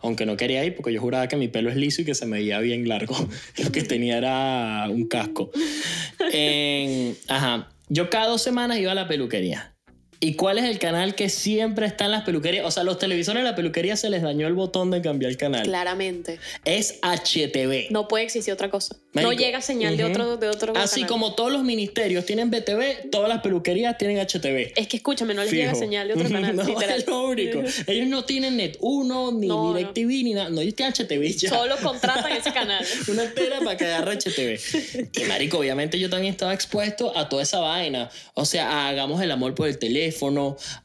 [0.00, 2.24] Aunque no quería ir porque yo juraba que mi pelo es liso y que se
[2.26, 3.16] me veía bien largo.
[3.64, 5.50] Lo que tenía era un casco.
[6.32, 7.70] En- ajá.
[7.88, 9.74] Yo cada dos semanas iba a la peluquería.
[10.20, 12.64] ¿Y cuál es el canal que siempre está en las peluquerías?
[12.66, 15.36] O sea, los televisores de la peluquería se les dañó el botón de cambiar el
[15.36, 15.62] canal.
[15.62, 16.40] Claramente.
[16.64, 17.90] Es HTV.
[17.90, 18.96] No puede existir otra cosa.
[19.12, 21.08] no llega señal de otro de otro Así canal.
[21.08, 24.72] como todos los ministerios tienen BTV, todas las peluquerías tienen HTV.
[24.76, 26.56] Es que escúchame, no les llega señal de otro canal.
[26.56, 26.98] no, literal.
[26.98, 27.62] es lo único.
[27.86, 29.74] Ellos no tienen Net 1, ni No, no.
[29.74, 30.50] DirecTV, ni nada.
[30.50, 31.50] No, ellos tienen HTV ya.
[31.50, 32.84] Solo contratan ese canal.
[33.06, 35.10] Una tela para que agarre HTV.
[35.20, 38.10] Y marico, obviamente yo también estaba expuesto a toda esa vaina.
[38.34, 40.07] O sea, hagamos el amor por el teléfono,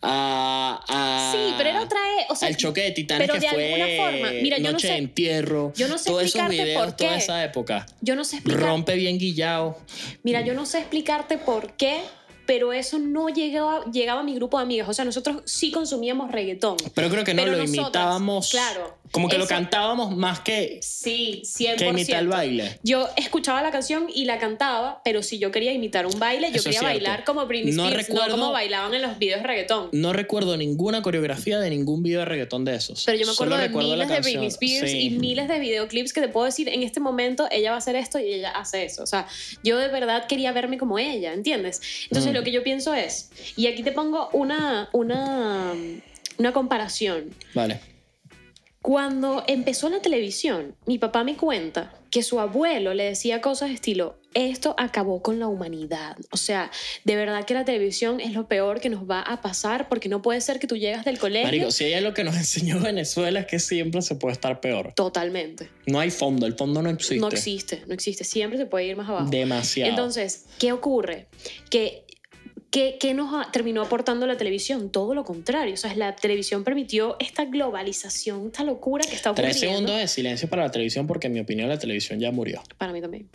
[0.02, 0.84] a...
[0.88, 3.54] a Sí, pero era otra e- o sea, al choque de titanes pero que de
[3.54, 5.74] fue alguna forma, mira, yo no Noche sé- de entierro.
[5.76, 7.16] yo no sé todos esos explicarte videos, por toda qué.
[7.18, 7.86] esa época.
[8.02, 8.62] Yo no sé explicar.
[8.64, 9.78] Rompe bien guillado.
[10.24, 12.02] Mira, yo no sé explicarte por qué,
[12.46, 14.90] pero eso no llegaba, llegaba a mi grupo de amigas.
[14.90, 16.76] O sea, nosotros sí consumíamos reggaetón.
[16.94, 18.50] Pero creo que no lo nosotras, imitábamos.
[18.50, 21.76] claro, Como que lo eso- cantábamos más que, Sí, 100%.
[21.78, 22.80] que imitar el baile.
[22.84, 26.56] Yo escuchaba la canción y la cantaba, pero si yo quería imitar un baile, yo
[26.58, 29.42] Eso es quería bailar como Britney No Spears, no, recuerdo- como bailaban en los videos
[29.42, 29.90] de reggaetón.
[29.92, 33.04] No recuerdo ninguna coreografía de ningún video de reggaetón de esos.
[33.06, 34.20] Pero yo me acuerdo Solo de miles de.
[34.22, 35.00] Britney Spears Sí.
[35.02, 37.96] y miles de videoclips que te puedo decir, en este momento ella va a hacer
[37.96, 39.04] esto y ella hace eso.
[39.04, 39.28] O sea,
[39.64, 41.82] yo de verdad quería verme como ella, ¿entiendes?
[42.06, 42.36] Entonces Mm.
[42.36, 45.74] lo que yo pienso es, y aquí te pongo una, una,
[46.40, 47.30] una comparación.
[47.54, 47.80] Vale.
[48.84, 54.18] Cuando empezó la televisión, mi papá me cuenta que su abuelo le decía cosas estilo,
[54.34, 56.18] esto acabó con la humanidad.
[56.32, 56.70] O sea,
[57.06, 60.22] de verdad que la televisión es lo peor que nos va a pasar porque no
[60.22, 61.48] puede ser que tú llegas del colegio.
[61.48, 64.92] Marico, si ella lo que nos enseñó Venezuela es que siempre se puede estar peor.
[64.96, 65.70] Totalmente.
[65.86, 67.20] No hay fondo, el fondo no existe.
[67.20, 68.26] No existe, no existe.
[68.26, 69.30] Siempre se puede ir más abajo.
[69.30, 69.90] Demasiado.
[69.90, 71.28] Entonces, ¿qué ocurre?
[71.70, 72.03] Que
[72.74, 74.90] ¿Qué, qué nos ha- terminó aportando la televisión?
[74.90, 75.76] Todo lo contrario.
[75.76, 79.60] O sea, la televisión permitió esta globalización, esta locura que está ocurriendo.
[79.60, 82.64] Tres segundos de silencio para la televisión porque en mi opinión la televisión ya murió.
[82.80, 83.30] Para mí también.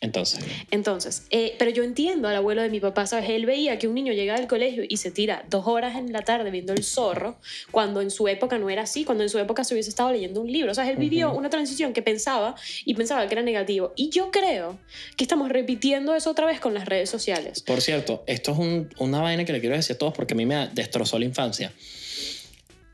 [0.00, 0.38] Entonces,
[0.70, 3.30] Entonces, eh, pero yo entiendo al abuelo de mi papá, ¿sabes?
[3.30, 6.22] Él veía que un niño llega del colegio y se tira dos horas en la
[6.22, 7.36] tarde viendo el zorro,
[7.72, 10.40] cuando en su época no era así, cuando en su época se hubiese estado leyendo
[10.40, 10.70] un libro.
[10.70, 13.92] O sea, él vivió una transición que pensaba y pensaba que era negativo.
[13.96, 14.78] Y yo creo
[15.16, 17.60] que estamos repitiendo eso otra vez con las redes sociales.
[17.62, 20.36] por cierto, esto es un- una vaina que le quiero decir a todos porque a
[20.36, 21.72] mí me destrozó la infancia.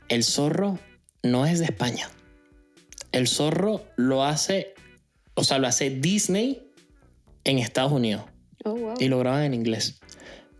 [0.09, 0.79] El zorro
[1.21, 2.09] no es de España.
[3.11, 4.73] El zorro lo hace,
[5.35, 6.64] o sea, lo hace Disney
[7.45, 8.23] en Estados Unidos.
[8.65, 8.93] Oh, wow.
[8.99, 9.99] y lo graban en inglés.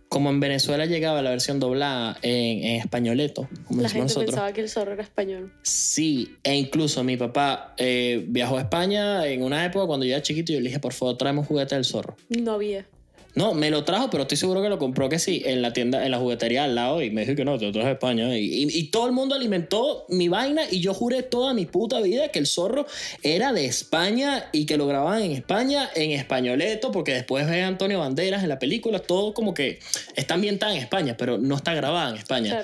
[0.07, 4.27] Como en Venezuela llegaba la versión doblada en, en españoleto, como La gente nosotros.
[4.27, 5.51] pensaba que el zorro era español.
[5.63, 10.21] Sí, e incluso mi papá eh, viajó a España en una época cuando yo era
[10.21, 12.15] chiquito y yo le dije, por favor, tráeme un juguete del zorro.
[12.29, 12.85] No había.
[13.35, 16.05] No, me lo trajo, pero estoy seguro que lo compró que sí, en la tienda,
[16.05, 18.37] en la juguetería al lado y me dijo que no, te lo traje de España.
[18.37, 21.99] Y, y- y todo el mundo alimentó mi vaina y yo juré toda mi puta
[22.01, 22.85] vida que el zorro
[23.23, 27.67] era de España y que lo grababan en España en españoleto, porque después ve a
[27.67, 29.79] Antonio Banderas en la película, todo como que
[30.15, 32.63] está ambientada en España, pero no está grabada en España.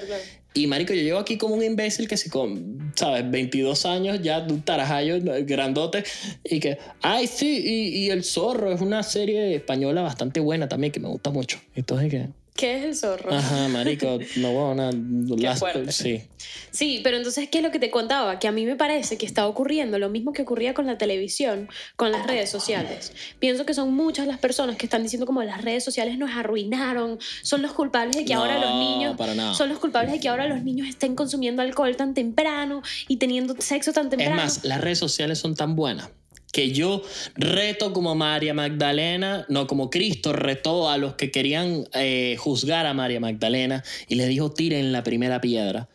[0.53, 3.29] Y marico, yo llego aquí como un imbécil que si con, ¿sabes?
[3.29, 6.03] 22 años ya un tarajayo grandote
[6.43, 10.91] y que, ay, sí, y, y El Zorro es una serie española bastante buena también
[10.91, 11.59] que me gusta mucho.
[11.75, 13.33] Entonces que, ¿Qué es el zorro?
[13.33, 14.91] Ajá, marico, no bueno,
[15.91, 16.23] sí.
[16.69, 18.39] Sí, pero entonces, ¿qué es lo que te contaba?
[18.39, 21.69] Que a mí me parece que está ocurriendo lo mismo que ocurría con la televisión,
[21.95, 23.13] con las redes sociales.
[23.39, 27.19] Pienso que son muchas las personas que están diciendo como las redes sociales nos arruinaron,
[27.41, 29.17] son los culpables de que ahora los niños...
[29.17, 29.53] para nada.
[29.53, 33.55] Son los culpables de que ahora los niños estén consumiendo alcohol tan temprano y teniendo
[33.59, 34.35] sexo tan Es temprano.
[34.35, 36.09] más, las redes sociales son tan buenas
[36.51, 37.01] que yo
[37.35, 42.93] reto como María Magdalena, no como Cristo retó a los que querían eh, juzgar a
[42.93, 45.89] María Magdalena y le dijo tiren la primera piedra.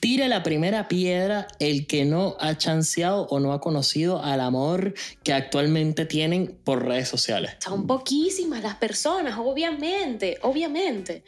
[0.00, 4.94] Tire la primera piedra el que no ha chanceado o no ha conocido al amor
[5.22, 7.56] que actualmente tienen por redes sociales.
[7.58, 11.22] Son poquísimas las personas, obviamente, obviamente.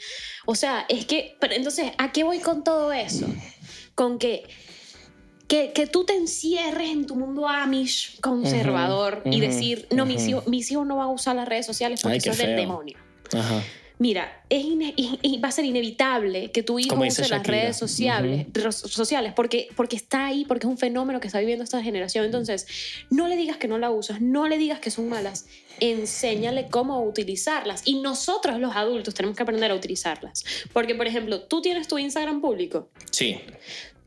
[0.46, 3.26] O sea, es que, pero entonces, ¿a qué voy con todo eso?
[3.94, 4.44] Con que,
[5.52, 10.28] que, que tú te encierres en tu mundo amish conservador y decir, no, mis ujú.
[10.30, 12.56] hijos, mis hijos no van a usar las redes sociales porque Ay, eso es del
[12.56, 12.96] demonio.
[13.34, 13.62] Ajá.
[13.98, 14.64] Mira, es
[15.44, 19.94] va a ser inevitable que tu hijo use las redes sociales, ro- sociales porque, porque
[19.96, 22.24] está ahí, porque es un fenómeno que está viviendo esta generación.
[22.24, 22.66] Entonces,
[23.10, 25.46] no le digas que no la usas, no le digas que son malas,
[25.80, 27.82] enséñale cómo utilizarlas.
[27.84, 30.44] Y nosotros los adultos tenemos que aprender a utilizarlas.
[30.72, 32.88] Porque, por ejemplo, tú tienes tu Instagram público.
[33.10, 33.38] Sí,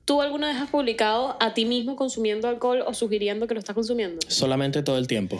[0.05, 3.73] ¿Tú alguna vez has publicado a ti mismo consumiendo alcohol o sugiriendo que lo estás
[3.75, 4.19] consumiendo?
[4.27, 5.39] solamente todo el tiempo.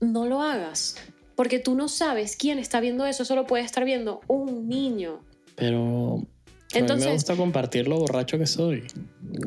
[0.00, 0.96] No lo hagas.
[1.34, 5.20] Porque tú no sabes quién está viendo eso, solo puede estar viendo un niño.
[5.54, 6.26] Pero a mí
[6.74, 8.84] me Entonces- gusta compartir lo borracho que soy.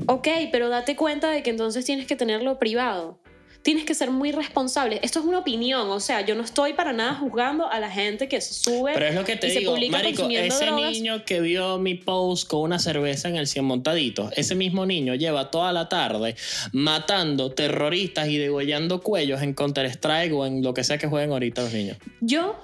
[0.07, 3.19] Ok, pero date cuenta de que entonces tienes que tenerlo privado.
[3.63, 4.99] Tienes que ser muy responsable.
[5.03, 8.27] Esto es una opinión, o sea, yo no estoy para nada juzgando a la gente
[8.27, 10.91] que se sube Pero es lo que te y digo, marico, ese drogas.
[10.91, 15.15] niño que vio mi post con una cerveza en el 100 montaditos, ese mismo niño
[15.15, 16.35] lleva toda la tarde
[16.71, 21.61] matando terroristas y degollando cuellos en Counter-Strike o en lo que sea que jueguen ahorita
[21.61, 21.97] los niños.
[22.19, 22.55] Yo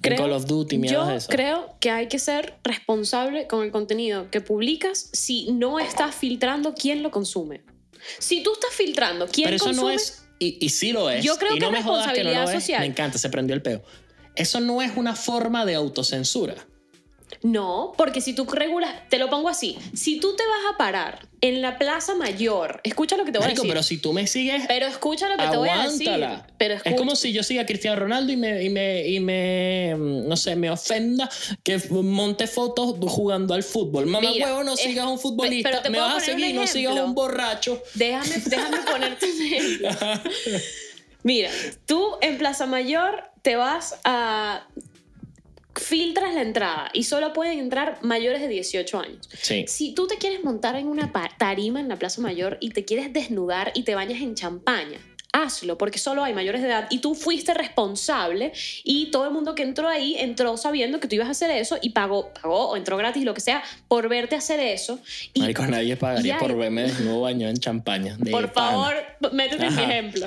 [0.00, 4.40] creo, Call of Duty, yo creo que hay que ser responsable con el contenido que
[4.40, 7.62] publicas si no estás filtrando quién lo consume.
[8.18, 11.24] Si tú estás filtrando quién Pero eso consume, no es, y, y sí lo es.
[11.24, 12.62] Yo creo y que no es me jodas que no lo responsabilidad es.
[12.62, 12.80] social.
[12.80, 13.82] Me encanta, se prendió el peo.
[14.34, 16.54] Eso no es una forma de autocensura.
[17.42, 21.26] No, porque si tú regulas, te lo pongo así, si tú te vas a parar
[21.40, 23.70] en la Plaza Mayor, escucha lo que te voy Marico, a decir.
[23.74, 26.08] pero si tú me sigues, Pero escucha lo que te voy a decir.
[26.08, 26.46] aguántala.
[26.56, 29.94] Pero Es como si yo siga a Cristiano Ronaldo y me, y me, y me,
[29.96, 31.28] mm, no sé, me ofenda
[31.64, 34.06] que monte fotos jugando al fútbol.
[34.06, 35.82] Mamá Mira, huevo, no es- sigas a un futbolista.
[35.82, 37.04] te me puedo vas a poner un seguir, no sigas a ejemplo.
[37.06, 37.82] un borracho.
[37.94, 39.88] Déjame, déjame ponerte un ejemplo.
[41.24, 41.50] Mira,
[41.86, 44.66] tú en Plaza Mayor te vas a...
[45.74, 49.28] Filtras la entrada y solo pueden entrar mayores de 18 años.
[49.40, 49.64] Sí.
[49.68, 53.12] Si tú te quieres montar en una tarima en la Plaza Mayor y te quieres
[53.12, 54.98] desnudar y te bañas en champaña,
[55.32, 58.52] hazlo, porque solo hay mayores de edad y tú fuiste responsable
[58.84, 61.78] y todo el mundo que entró ahí entró sabiendo que tú ibas a hacer eso
[61.80, 64.98] y pagó, pagó o entró gratis, lo que sea, por verte hacer eso.
[65.32, 68.16] Y Marico, nadie pagaría por verme desnudo bañado en champaña.
[68.18, 68.70] de por pana.
[68.70, 68.94] favor,
[69.32, 69.90] métete en mi Ajá.
[69.90, 70.26] ejemplo.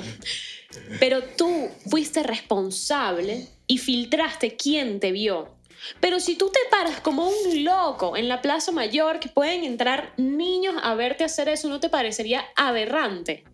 [0.98, 5.56] Pero tú fuiste responsable y filtraste quién te vio.
[6.00, 10.12] Pero si tú te paras como un loco en la Plaza Mayor, que pueden entrar
[10.16, 13.44] niños a verte hacer eso, ¿no te parecería aberrante?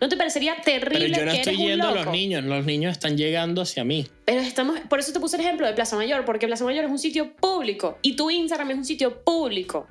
[0.00, 2.44] ¿No te parecería terrible Pero yo no que estoy eres un yendo a los niños,
[2.44, 4.06] los niños están llegando hacia mí.
[4.24, 6.90] Pero estamos, por eso te puse el ejemplo de Plaza Mayor, porque Plaza Mayor es
[6.90, 9.88] un sitio público y tu Instagram es un sitio público.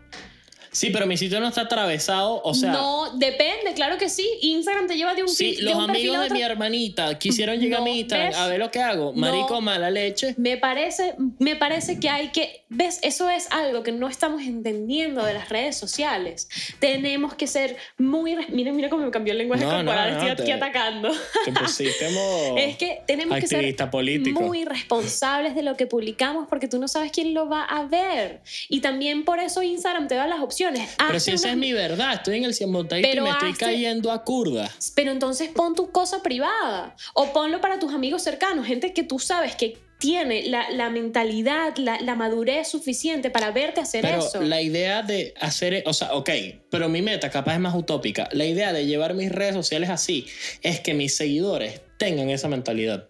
[0.78, 2.72] Sí, pero mi sitio no está atravesado, o sea...
[2.72, 4.28] no, depende, claro que sí.
[4.42, 6.36] Instagram te lleva de un, Sí, de los un amigos a de otro.
[6.38, 8.38] mi hermanita quisieron llegar a No, mi Instagram ¿ves?
[8.38, 9.12] a ver lo que hago.
[9.13, 9.62] Marico, No.
[9.62, 10.36] mala leche.
[10.38, 15.24] Me parece, me parece que hay que, ves, eso es algo que no estamos entendiendo
[15.26, 16.48] de las redes sociales.
[16.80, 20.30] Tenemos que ser muy, mira, mira cómo me cambió el lenguaje No, corporal, no, estoy
[20.32, 21.12] aquí te- atacando.
[21.46, 22.08] Te pusiste
[22.58, 24.42] Es que tenemos que ser político.
[24.42, 28.42] muy responsables de lo que publicamos porque tú no sabes quién lo va a ver.
[28.70, 30.66] Y también por eso Instagram te da las opciones.
[30.97, 34.12] Pero si esa es mi verdad, estoy en el 100 montadito y me estoy cayendo
[34.12, 34.69] a curda.
[34.95, 39.19] Pero entonces pon tu cosa privada o ponlo para tus amigos cercanos, gente que tú
[39.19, 44.41] sabes que tiene la, la mentalidad, la, la madurez suficiente para verte hacer Pero eso.
[44.41, 46.30] la idea de hacer, o sea, ok,
[46.69, 48.30] pero mi meta capaz es más utópica.
[48.32, 50.27] La idea de llevar mis redes sociales así
[50.62, 53.10] es que mis seguidores tengan esa mentalidad.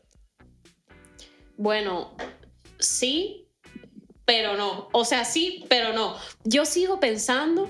[1.58, 2.16] Bueno,
[2.80, 3.47] sí,
[4.28, 4.90] pero no.
[4.92, 6.18] O sea, sí, pero no.
[6.44, 7.70] Yo sigo pensando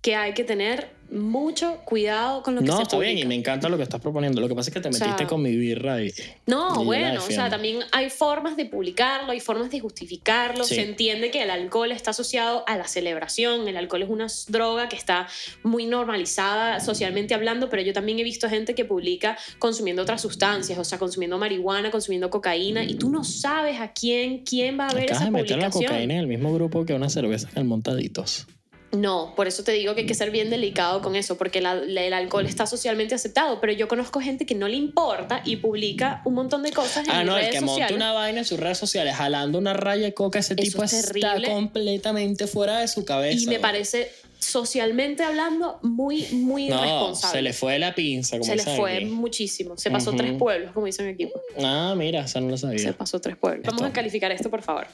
[0.00, 3.34] que hay que tener mucho cuidado con lo que No, se está bien, y me
[3.34, 4.40] encanta lo que estás proponiendo.
[4.40, 6.12] Lo que pasa es que te O sea, metiste con mi birra y.
[6.46, 10.64] No, y bueno, o sea, también hay formas de publicarlo, hay formas de justificarlo.
[10.64, 10.76] Sí.
[10.76, 13.68] Se entiende que el alcohol está asociado a la celebración.
[13.68, 15.28] El alcohol es una droga que está
[15.62, 20.78] muy normalizada socialmente hablando, pero yo también he visto gente que publica consumiendo otras sustancias,
[20.78, 24.94] o sea, consumiendo marihuana, consumiendo cocaína, y tú no sabes a quién, quién va a
[24.94, 27.66] ver Acabas esa de meter la cocaína en el mismo grupo que una cerveza en
[27.66, 28.46] montaditos.
[28.90, 31.74] No, por eso te digo que hay que ser bien delicado con eso, porque la-
[31.74, 35.56] la- el alcohol está socialmente aceptado, pero yo conozco gente que no le importa y
[35.56, 37.80] publica un montón de cosas en Ah, no, el redes que sociales.
[37.90, 40.82] monte una vaina en sus redes sociales jalando una raya de coca, ese Eso tipo
[40.84, 41.48] es está terrible.
[41.50, 43.42] completamente fuera de su cabeza.
[43.42, 47.38] Y me parece socialmente hablando muy, muy No, irresponsable.
[47.38, 49.04] se le fue la pinza, como Se le fue aquí.
[49.06, 49.76] muchísimo.
[49.76, 51.28] Se pasó tres pueblos, como dicen aquí.
[51.62, 52.78] Ah, mira, eso no lo sabía.
[52.78, 53.66] Se pasó tres pueblos.
[53.66, 54.86] Vamos a calificar esto, por favor.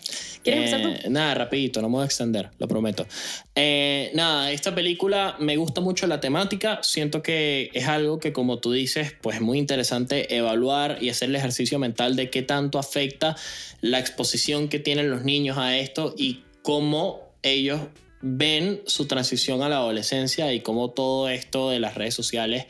[0.42, 1.10] ¿Quieres Eh, empezar tú?
[1.10, 3.06] Nada, rapidito, no me voy a extender, lo prometo.
[3.54, 8.58] Eh, nada, esta película me gusta mucho la temática, siento que es algo que como
[8.58, 12.78] tú dices, pues es muy interesante evaluar y hacer el ejercicio mental de qué tanto
[12.78, 13.36] afecta
[13.80, 17.80] la exposición que tienen los niños a esto y cómo ellos
[18.26, 22.64] ven su transición a la adolescencia y cómo todo esto de las redes sociales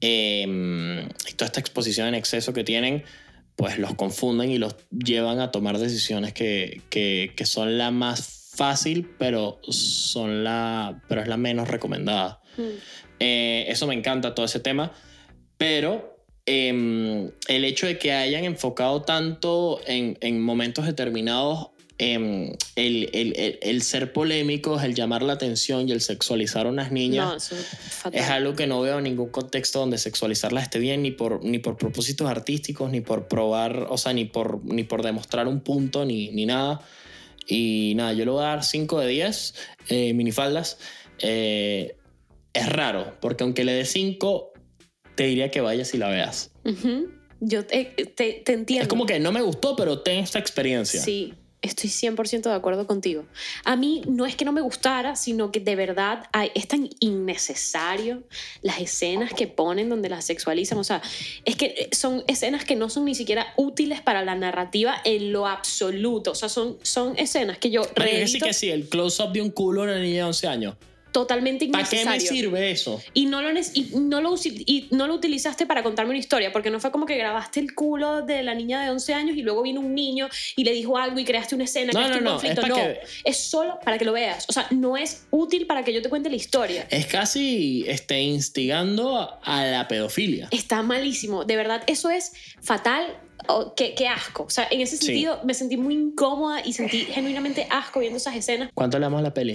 [0.00, 3.04] eh, y toda esta exposición en exceso que tienen
[3.54, 8.50] pues los confunden y los llevan a tomar decisiones que, que, que son la más
[8.54, 12.42] fácil, pero son la, pero es la menos recomendada.
[12.56, 12.62] Mm.
[13.20, 14.92] Eh, eso me encanta, todo ese tema,
[15.56, 21.68] pero em, el hecho de que hayan enfocado tanto en, en momentos determinados
[21.98, 26.68] em, el, el, el, el ser polémicos, el llamar la atención y el sexualizar a
[26.68, 27.52] unas niñas No, es
[28.12, 31.58] es algo que no veo en ningún contexto donde sexualizarla esté bien, ni por, ni
[31.58, 36.04] por propósitos artísticos, ni por probar, o sea, ni por, ni por demostrar un punto,
[36.04, 36.80] ni, ni nada.
[37.46, 39.54] Y nada, yo le voy a dar 5 de 10
[39.88, 40.78] eh, minifaldas.
[41.20, 41.96] Eh,
[42.52, 44.52] es raro, porque aunque le dé 5,
[45.14, 46.50] te diría que vayas y la veas.
[46.64, 47.08] Ujú.
[47.40, 48.82] Yo te, te, te entiendo.
[48.82, 51.00] Es como que no me gustó, pero ten esta experiencia.
[51.00, 53.24] Sí, estoy 100% de acuerdo contigo.
[53.64, 56.88] A mí no es que no me gustara, sino que de verdad hay- es tan
[57.00, 58.22] innecesario
[58.62, 60.78] las escenas que ponen donde las sexualizan.
[60.78, 61.02] O sea,
[61.44, 65.32] es que eh, son escenas que no son ni siquiera útiles para la narrativa en
[65.32, 66.32] lo absoluto.
[66.32, 69.32] O sea, son, son escenas que yo Marico, que sí reedito que sí, el close-up
[69.32, 70.76] de un culo de una niña de 11 años.
[71.16, 72.30] Totalmente ¿Para qué innecesario.
[72.30, 73.02] me sirve eso?
[73.14, 76.68] Y no, lo, y, no lo, y no lo utilizaste para contarme una historia, porque
[76.68, 79.62] no fue como que grabaste el culo de la niña de 11 años y luego
[79.62, 82.24] vino un niño y le dijo algo y creaste una escena, No, creaste no, un
[82.24, 82.66] no, es conflicto.
[82.68, 84.44] No, que- es solo para que lo veas.
[84.50, 86.86] O sea, no es útil para que yo te cuente la historia.
[86.90, 90.48] Es casi este, instigando a la pedofilia.
[90.50, 91.46] Está malísimo.
[91.46, 93.06] De verdad, eso es fatal.
[93.48, 94.44] Oh, qué, qué asco.
[94.44, 95.06] O sea, en ese Sí.
[95.06, 98.70] sentido me sentí muy incómoda y sentí genuinamente asco viendo esas escenas.
[98.74, 99.54] ¿Cuánto le damos a la peli?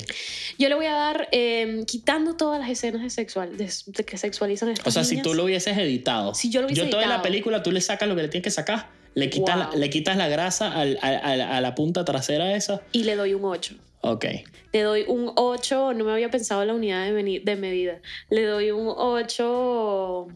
[0.57, 4.17] Yo le voy a dar, eh, quitando todas las escenas de sexual, de, de que
[4.17, 6.33] sexualizan a estas O sea, si tú lo hubieses editado.
[6.33, 8.51] Si yo lo hubiese toda la película tú le sacas lo que le tienes que
[8.51, 8.89] sacar.
[9.13, 9.71] Le quitas, Wow.
[9.73, 12.81] la, le quitas la grasa al- al- al- a la punta trasera esa.
[12.93, 13.75] Y le doy un 8.
[14.03, 14.25] Ok.
[14.71, 17.99] Le doy un 8, no me había pensado en la unidad de, meni- de medida.
[18.29, 20.27] Le doy un 8.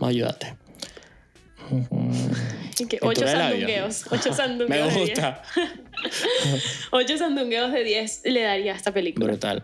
[0.00, 0.56] Ayúdate.
[2.74, 3.52] 8 Pintura de labio.
[3.60, 4.04] sandungueos.
[4.10, 4.94] 8 Me sandungueos.
[4.94, 5.06] 10.
[5.08, 5.42] gusta.
[6.90, 9.26] 8 sandungueos de 10 le daría a esta película.
[9.26, 9.62] Brutal.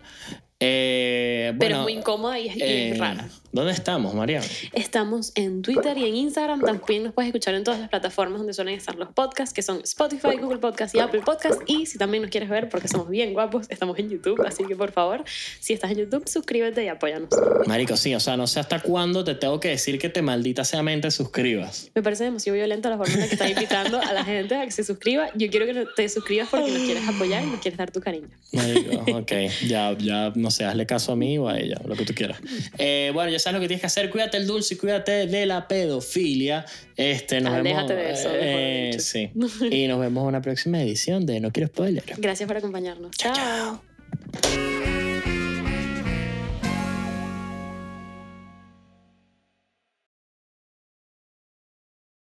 [0.61, 3.28] Eh, Pero es muy incómoda y es, y eh, es rara.
[3.51, 4.44] ¿Dónde estamos, Mariana?
[4.74, 6.61] Estamos en Twitter y en Instagram.
[6.61, 9.80] También nos puedes escuchar en todas las plataformas donde suelen estar los podcasts, que son
[9.84, 11.62] Spotify, Google Podcast y Apple Podcast.
[11.66, 14.44] Y si también nos quieres ver, porque somos bien guapos, estamos en YouTube.
[14.46, 15.24] Así que por favor,
[15.61, 17.30] si estás en YouTube, suscríbete y apóyanos.
[17.66, 20.62] Marico, sí, o sea, no sé hasta cuándo te tengo que decir que te maldita
[20.64, 21.90] sea mente suscribas.
[21.94, 24.66] Me parece demasiado violenta la forma en la que estás invitando a la gente a
[24.66, 25.30] que se suscriba.
[25.34, 28.28] Yo quiero que te suscribas porque nos quieres apoyar y nos quieres dar tu cariño.
[28.53, 29.32] Marico, ok,
[29.66, 32.38] ya, ya, no sé, hazle caso a mí o a ella, lo que tú quieras.
[32.76, 35.47] Eh, bueno, ya sabes lo que tienes que hacer, cuídate el dulce y cuídate de
[35.47, 36.64] la pedofilia.
[36.97, 38.09] Este, nos Aléjate vemos.
[38.09, 39.30] de eso, eh, sí.
[39.70, 42.05] Y nos vemos en una próxima edición de No Quiero Spoiler.
[42.18, 43.12] Gracias por acompañarnos.
[43.16, 43.34] Chao.
[43.34, 45.07] chao.